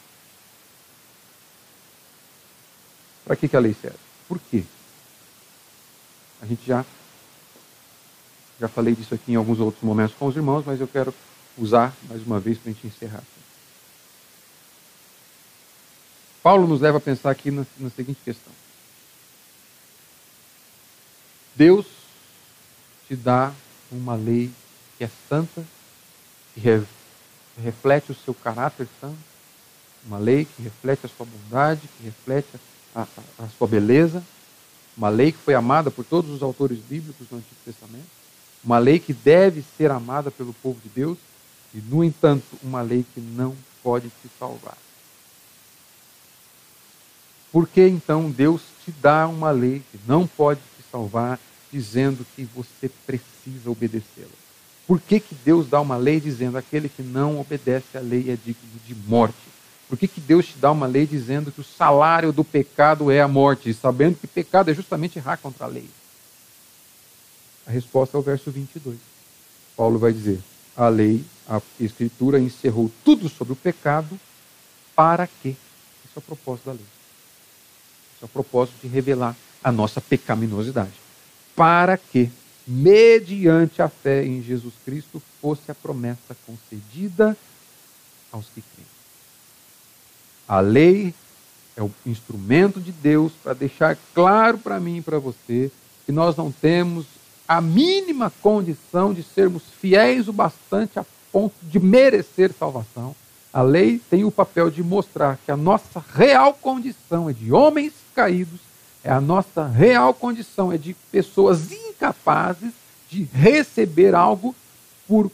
[3.26, 3.98] Para que, que a lei serve?
[4.28, 4.64] Por quê?
[6.42, 6.86] A gente já
[8.60, 11.14] já falei disso aqui em alguns outros momentos com os irmãos, mas eu quero
[11.58, 13.24] usar mais uma vez para a gente encerrar.
[16.42, 18.54] Paulo nos leva a pensar aqui na, na seguinte questão:
[21.56, 21.86] Deus
[23.08, 23.52] te dá
[23.92, 24.52] uma lei
[24.98, 25.66] que é santa,
[26.54, 26.84] que re,
[27.62, 29.18] reflete o seu caráter santo,
[30.06, 33.06] uma lei que reflete a sua bondade, que reflete a, a,
[33.40, 34.24] a sua beleza,
[34.98, 38.08] uma lei que foi amada por todos os autores bíblicos do Antigo Testamento,
[38.64, 41.18] uma lei que deve ser amada pelo povo de Deus
[41.74, 44.78] e, no entanto, uma lei que não pode te salvar.
[47.52, 51.40] Por que então Deus te dá uma lei que não pode te salvar,
[51.72, 54.28] dizendo que você precisa obedecê-la?
[54.88, 58.36] Por que, que Deus dá uma lei dizendo aquele que não obedece à lei é
[58.36, 59.55] digno de morte?
[59.88, 63.22] Por que, que Deus te dá uma lei dizendo que o salário do pecado é
[63.22, 65.88] a morte, sabendo que pecado é justamente errar contra a lei?
[67.68, 68.98] A resposta é o verso 22.
[69.76, 70.42] Paulo vai dizer:
[70.76, 74.20] a lei, a Escritura encerrou tudo sobre o pecado,
[74.96, 75.50] para quê?
[76.06, 76.86] Esse é o propósito da lei.
[78.16, 80.94] Esse é o propósito de revelar a nossa pecaminosidade.
[81.56, 82.32] Para que,
[82.68, 87.38] mediante a fé em Jesus Cristo, fosse a promessa concedida
[88.32, 88.95] aos que creem.
[90.48, 91.14] A lei
[91.76, 95.72] é o instrumento de Deus para deixar claro para mim e para você
[96.06, 97.06] que nós não temos
[97.48, 103.16] a mínima condição de sermos fiéis o bastante a ponto de merecer salvação.
[103.52, 107.94] A lei tem o papel de mostrar que a nossa real condição é de homens
[108.14, 108.60] caídos,
[109.04, 112.72] é a nossa real condição é de pessoas incapazes
[113.10, 114.56] de receber algo
[115.08, 115.32] por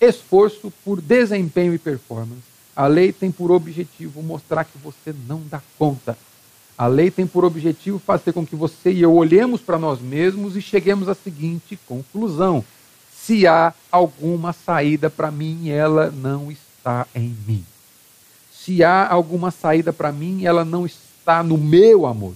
[0.00, 2.55] esforço, por desempenho e performance.
[2.76, 6.16] A lei tem por objetivo mostrar que você não dá conta
[6.78, 10.56] a lei tem por objetivo fazer com que você e eu olhemos para nós mesmos
[10.56, 12.62] e cheguemos à seguinte conclusão:
[13.10, 17.64] se há alguma saída para mim, ela não está em mim.
[18.52, 22.34] Se há alguma saída para mim, ela não está no meu amor.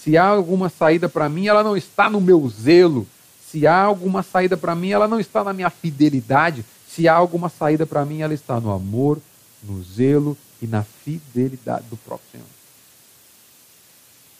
[0.00, 3.06] Se há alguma saída para mim, ela não está no meu zelo.
[3.46, 6.64] Se há alguma saída para mim, ela não está na minha fidelidade.
[6.88, 9.18] Se há alguma saída para mim, ela está no amor,
[9.66, 12.46] no zelo e na fidelidade do próprio Senhor.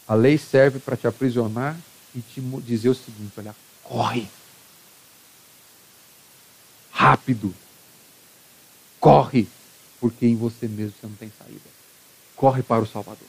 [0.07, 1.79] A lei serve para te aprisionar
[2.15, 4.29] e te dizer o seguinte: olha, corre.
[6.91, 7.55] Rápido.
[9.01, 9.49] Corre,
[10.01, 11.69] porque em você mesmo você não tem saída.
[12.37, 13.29] Corre para o Salvador.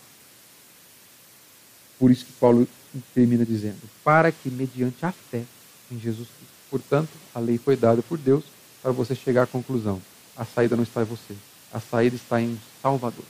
[1.98, 2.68] Por isso que Paulo
[3.14, 5.44] termina dizendo: para que mediante a fé
[5.92, 6.56] em Jesus Cristo.
[6.70, 8.44] Portanto, a lei foi dada por Deus
[8.82, 10.02] para você chegar à conclusão:
[10.36, 11.36] a saída não está em você,
[11.76, 13.26] a saída está em Salvador,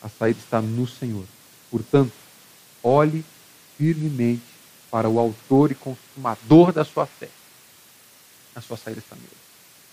[0.00, 1.24] a saída está no Senhor.
[1.68, 2.12] Portanto,
[2.80, 3.24] olhe
[3.76, 4.44] firmemente
[4.88, 7.28] para o autor e consumador da sua fé.
[8.54, 9.28] A sua saída está nele,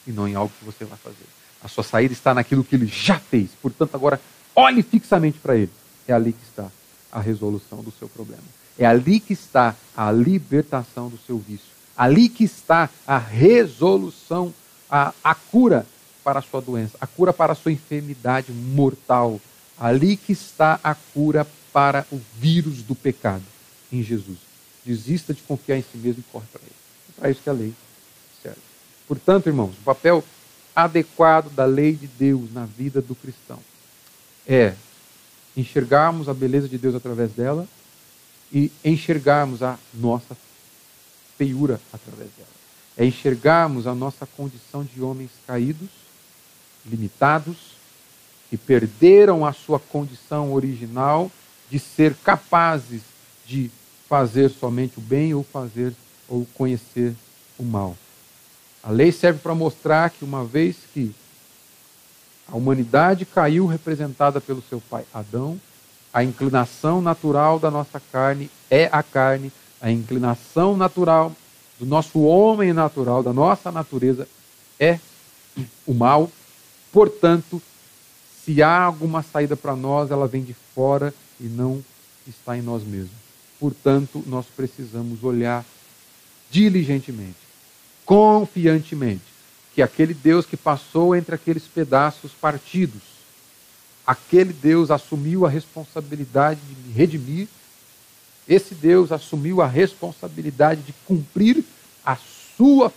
[0.05, 1.25] e não em algo que você vai fazer.
[1.63, 3.49] A sua saída está naquilo que ele já fez.
[3.59, 4.21] Portanto, agora
[4.55, 5.71] olhe fixamente para ele.
[6.07, 6.69] É ali que está
[7.11, 8.43] a resolução do seu problema.
[8.77, 11.73] É ali que está a libertação do seu vício.
[11.97, 14.53] Ali que está a resolução,
[14.87, 15.87] a, a cura
[16.25, 19.39] para a sua doença, a cura para a sua enfermidade mortal.
[19.77, 23.43] Ali que está a cura para o vírus do pecado
[23.91, 24.39] em Jesus.
[24.83, 26.75] Desista de confiar em si mesmo e corre para ele.
[27.09, 27.73] É para isso que a lei
[28.41, 28.57] serve.
[29.07, 30.23] Portanto, irmãos, o papel
[30.75, 33.59] adequado da lei de Deus na vida do cristão
[34.47, 34.73] é
[35.55, 37.67] enxergarmos a beleza de Deus através dela
[38.51, 40.35] e enxergarmos a nossa
[41.37, 42.49] feiura através dela.
[42.97, 46.04] É enxergarmos a nossa condição de homens caídos,
[46.85, 47.55] limitados,
[48.49, 51.31] que perderam a sua condição original
[51.69, 53.01] de ser capazes
[53.45, 53.71] de
[54.07, 55.93] fazer somente o bem ou fazer
[56.27, 57.13] ou conhecer
[57.57, 57.97] o mal.
[58.83, 61.13] A lei serve para mostrar que uma vez que
[62.47, 65.59] a humanidade caiu representada pelo seu pai Adão,
[66.13, 71.35] a inclinação natural da nossa carne é a carne, a inclinação natural
[71.79, 74.27] do nosso homem natural, da nossa natureza,
[74.79, 74.99] é
[75.85, 76.31] o mal.
[76.95, 77.61] Portanto,
[78.41, 81.83] se há alguma saída para nós, ela vem de fora e não
[82.25, 83.11] está em nós mesmos.
[83.59, 85.65] Portanto, nós precisamos olhar
[86.49, 87.35] diligentemente,
[88.05, 89.25] confiantemente,
[89.73, 93.01] que aquele Deus que passou entre aqueles pedaços partidos,
[94.07, 97.49] aquele Deus assumiu a responsabilidade de me redimir,
[98.47, 101.61] esse Deus assumiu a responsabilidade de cumprir
[102.05, 102.17] a
[102.55, 102.89] sua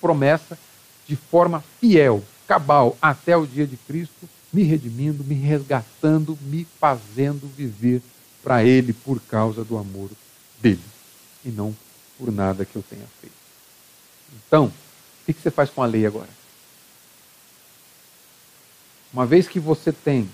[0.00, 0.58] promessa
[1.06, 7.50] de forma fiel, cabal, até o dia de Cristo me redimindo, me resgatando, me fazendo
[7.56, 8.02] viver
[8.42, 10.10] para Ele por causa do amor
[10.60, 10.82] dele
[11.42, 11.74] e não
[12.18, 13.34] por nada que eu tenha feito.
[14.46, 16.28] Então, o que você faz com a lei agora?
[19.10, 20.28] Uma vez que você tem,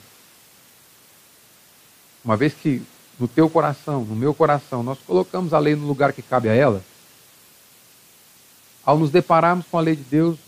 [2.25, 2.83] uma vez que
[3.17, 6.55] no teu coração, no meu coração, nós colocamos a lei no lugar que cabe a
[6.55, 6.83] ela,
[8.85, 10.48] ao nos depararmos com a lei de Deus,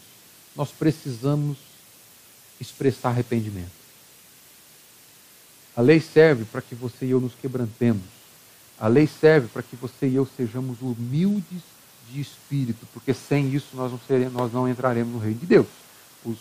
[0.61, 1.57] nós precisamos
[2.61, 3.71] expressar arrependimento.
[5.75, 8.05] A lei serve para que você e eu nos quebrantemos.
[8.79, 11.63] A lei serve para que você e eu sejamos humildes
[12.11, 15.67] de espírito, porque sem isso nós não, seremos, nós não entraremos no reino de Deus.
[16.23, 16.37] Os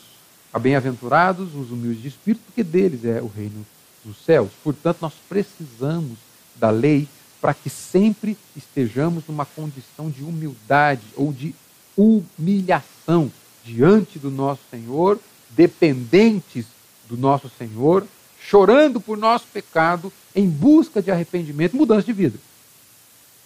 [0.59, 3.65] bem-aventurados, os humildes de espírito, porque deles é o reino
[4.03, 4.49] dos céus.
[4.61, 6.17] Portanto, nós precisamos
[6.57, 7.07] da lei
[7.39, 11.55] para que sempre estejamos numa condição de humildade ou de
[11.95, 13.31] humilhação
[13.69, 15.19] diante do nosso Senhor
[15.51, 16.65] dependentes
[17.07, 18.05] do nosso Senhor,
[18.39, 22.37] chorando por nosso pecado, em busca de arrependimento e mudança de vida.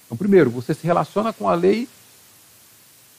[0.05, 1.87] Então, primeiro, você se relaciona com a lei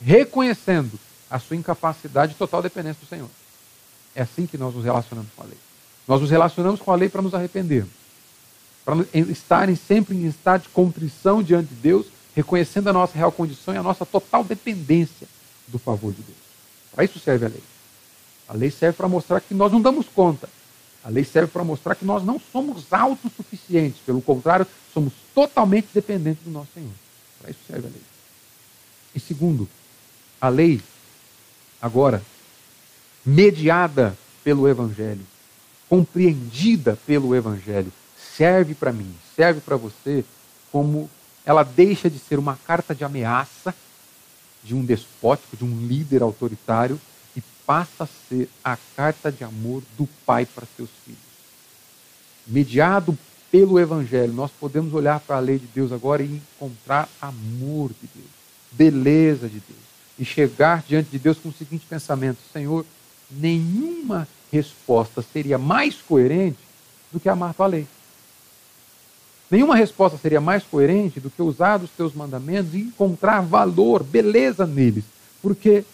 [0.00, 0.98] reconhecendo
[1.30, 3.28] a sua incapacidade de total dependência do Senhor.
[4.14, 5.58] É assim que nós nos relacionamos com a lei.
[6.06, 7.90] Nós nos relacionamos com a lei para nos arrependermos,
[8.84, 13.74] para estarem sempre em estado de contrição diante de Deus, reconhecendo a nossa real condição
[13.74, 15.26] e a nossa total dependência
[15.66, 16.43] do favor de Deus.
[16.94, 17.62] Para isso serve a lei.
[18.48, 20.48] A lei serve para mostrar que nós não damos conta.
[21.02, 24.00] A lei serve para mostrar que nós não somos autossuficientes.
[24.06, 26.92] Pelo contrário, somos totalmente dependentes do nosso Senhor.
[27.40, 28.02] Para isso serve a lei.
[29.14, 29.68] E segundo,
[30.40, 30.80] a lei,
[31.80, 32.22] agora,
[33.24, 35.24] mediada pelo Evangelho,
[35.88, 37.92] compreendida pelo Evangelho,
[38.36, 40.24] serve para mim, serve para você,
[40.72, 41.08] como
[41.44, 43.74] ela deixa de ser uma carta de ameaça
[44.64, 46.98] de um despótico, de um líder autoritário,
[47.66, 51.20] passa a ser a carta de amor do pai para seus filhos.
[52.46, 53.16] Mediado
[53.50, 58.08] pelo Evangelho, nós podemos olhar para a lei de Deus agora e encontrar amor de
[58.14, 58.30] Deus,
[58.72, 59.84] beleza de Deus.
[60.18, 62.84] E chegar diante de Deus com o seguinte pensamento: Senhor,
[63.30, 66.58] nenhuma resposta seria mais coerente
[67.10, 67.86] do que amar tua lei.
[69.54, 74.66] Nenhuma resposta seria mais coerente do que usar os teus mandamentos e encontrar valor, beleza
[74.66, 75.04] neles.
[75.40, 75.84] Porque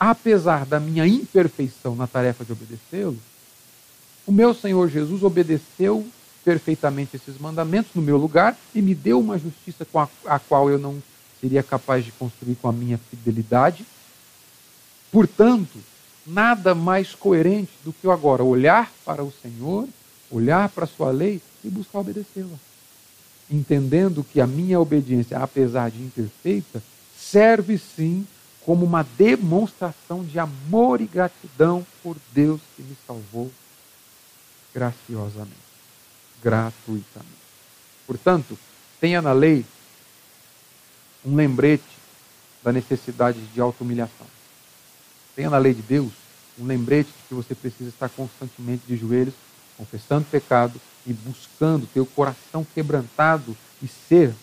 [0.00, 3.18] apesar da minha imperfeição na tarefa de obedecê-lo,
[4.26, 6.06] o meu Senhor Jesus obedeceu
[6.42, 10.70] perfeitamente esses mandamentos no meu lugar e me deu uma justiça com a, a qual
[10.70, 11.02] eu não
[11.42, 13.84] seria capaz de construir com a minha fidelidade.
[15.12, 15.78] Portanto,
[16.26, 19.86] nada mais coerente do que eu agora olhar para o Senhor,
[20.30, 22.56] olhar para a sua lei e buscar obedecê-la.
[23.50, 26.82] Entendendo que a minha obediência, apesar de imperfeita,
[27.16, 28.26] serve sim
[28.64, 33.50] como uma demonstração de amor e gratidão por Deus que me salvou
[34.74, 35.54] graciosamente,
[36.42, 37.44] gratuitamente.
[38.06, 38.58] Portanto,
[39.00, 39.64] tenha na lei
[41.24, 41.84] um lembrete
[42.62, 44.26] da necessidade de auto-humilhação.
[45.36, 46.12] Tenha na lei de Deus
[46.58, 49.34] um lembrete de que você precisa estar constantemente de joelhos,
[49.76, 54.34] confessando pecado e buscando ter o coração quebrantado e ser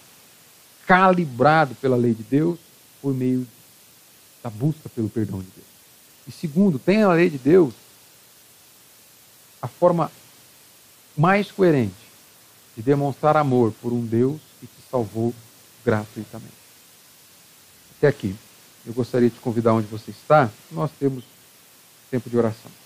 [0.85, 2.59] calibrado pela lei de Deus
[3.01, 3.47] por meio
[4.43, 5.67] da busca pelo perdão de Deus.
[6.27, 7.73] E segundo, tem a lei de Deus
[9.61, 10.11] a forma
[11.15, 11.93] mais coerente
[12.75, 15.33] de demonstrar amor por um Deus que te salvou
[15.85, 16.53] gratuitamente.
[17.97, 18.35] Até aqui.
[18.85, 21.23] eu gostaria de convidar onde você está, nós temos
[22.09, 22.80] tempo de oração.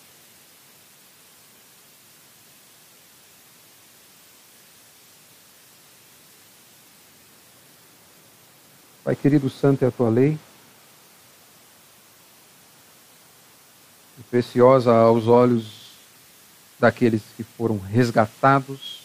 [9.06, 10.36] Pai querido, santo é a tua lei.
[14.18, 15.92] E preciosa aos olhos
[16.80, 19.04] daqueles que foram resgatados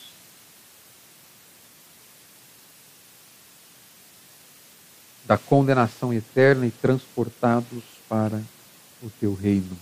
[5.27, 8.43] da condenação eterna e transportados para
[9.03, 9.79] o teu reino.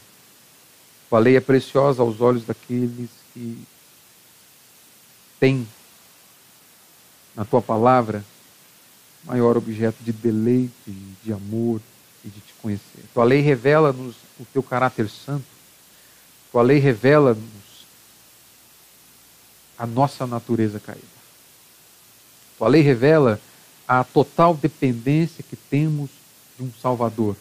[1.09, 3.65] Tua lei é preciosa aos olhos daqueles que
[5.39, 5.69] têm
[7.37, 8.25] na tua palavra
[9.25, 10.91] maior objeto de deleite,
[11.23, 11.81] de amor
[12.25, 13.05] e de te conhecer.
[13.13, 15.45] Tua lei revela-nos o teu caráter santo.
[16.51, 17.87] Tua lei revela-nos
[19.79, 21.07] a nossa natureza caída.
[22.57, 23.41] Tua lei revela
[23.87, 26.11] a total dependência que temos
[26.59, 27.37] de um Salvador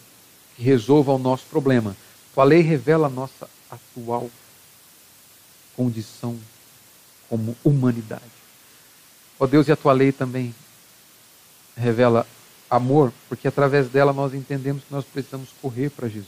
[0.55, 1.95] que resolva o nosso problema.
[2.33, 4.29] Tua lei revela a nossa atual
[5.75, 6.37] condição
[7.29, 8.23] como humanidade.
[9.39, 10.53] Ó oh Deus, e a tua lei também
[11.77, 12.25] revela
[12.69, 16.27] amor, porque através dela nós entendemos que nós precisamos correr para Jesus.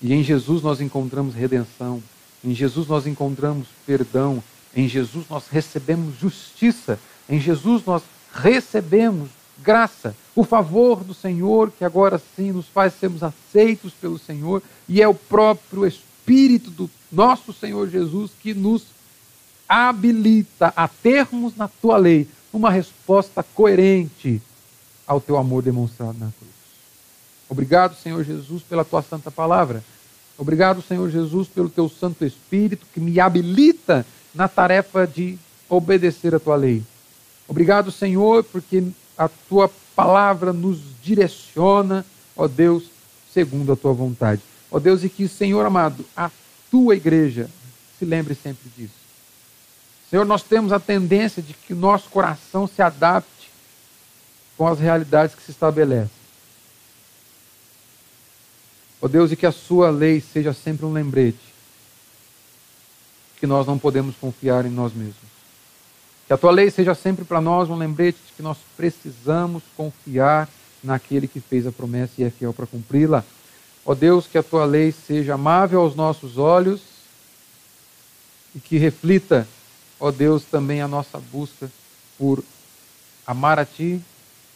[0.00, 2.02] E em Jesus nós encontramos redenção,
[2.44, 4.42] em Jesus nós encontramos perdão,
[4.74, 8.02] em Jesus nós recebemos justiça, em Jesus nós
[8.34, 9.30] recebemos
[9.62, 15.00] graça, o favor do Senhor, que agora sim nos faz sermos aceitos pelo Senhor, e
[15.00, 18.86] é o próprio Espírito do nosso Senhor Jesus que nos
[19.68, 24.40] habilita a termos na tua lei uma resposta coerente
[25.06, 26.52] ao teu amor demonstrado na cruz.
[27.48, 29.82] Obrigado, Senhor Jesus, pela tua santa palavra.
[30.38, 35.38] Obrigado, Senhor Jesus, pelo teu Santo Espírito que me habilita na tarefa de
[35.68, 36.82] obedecer a tua lei.
[37.46, 38.82] Obrigado, Senhor, porque
[39.16, 42.04] a tua palavra nos direciona,
[42.36, 42.84] ó Deus,
[43.32, 44.40] segundo a tua vontade.
[44.70, 46.30] Ó Deus, e que, Senhor amado, a
[46.70, 47.50] tua igreja
[47.98, 49.01] se lembre sempre disso.
[50.12, 53.50] Senhor, nós temos a tendência de que o nosso coração se adapte
[54.58, 56.10] com as realidades que se estabelecem.
[59.00, 61.40] Ó Deus, e que a sua lei seja sempre um lembrete
[63.40, 65.16] que nós não podemos confiar em nós mesmos.
[66.26, 70.46] Que a tua lei seja sempre para nós um lembrete de que nós precisamos confiar
[70.84, 73.24] naquele que fez a promessa e é fiel para cumpri-la.
[73.82, 76.82] Ó Deus, que a tua lei seja amável aos nossos olhos
[78.54, 79.48] e que reflita
[80.02, 81.70] ó Deus, também a nossa busca
[82.18, 82.42] por
[83.24, 84.02] amar a Ti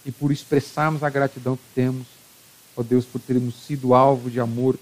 [0.05, 2.05] e por expressarmos a gratidão que temos,
[2.76, 4.76] ó Deus, por termos sido alvo de amor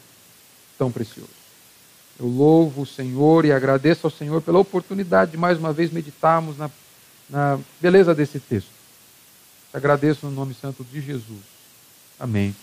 [0.79, 1.29] tão precioso.
[2.19, 6.57] Eu louvo o Senhor e agradeço ao Senhor pela oportunidade de mais uma vez meditarmos
[6.57, 6.71] na,
[7.29, 8.71] na beleza desse texto.
[9.71, 11.43] Te agradeço no nome santo de Jesus.
[12.19, 12.55] Amém.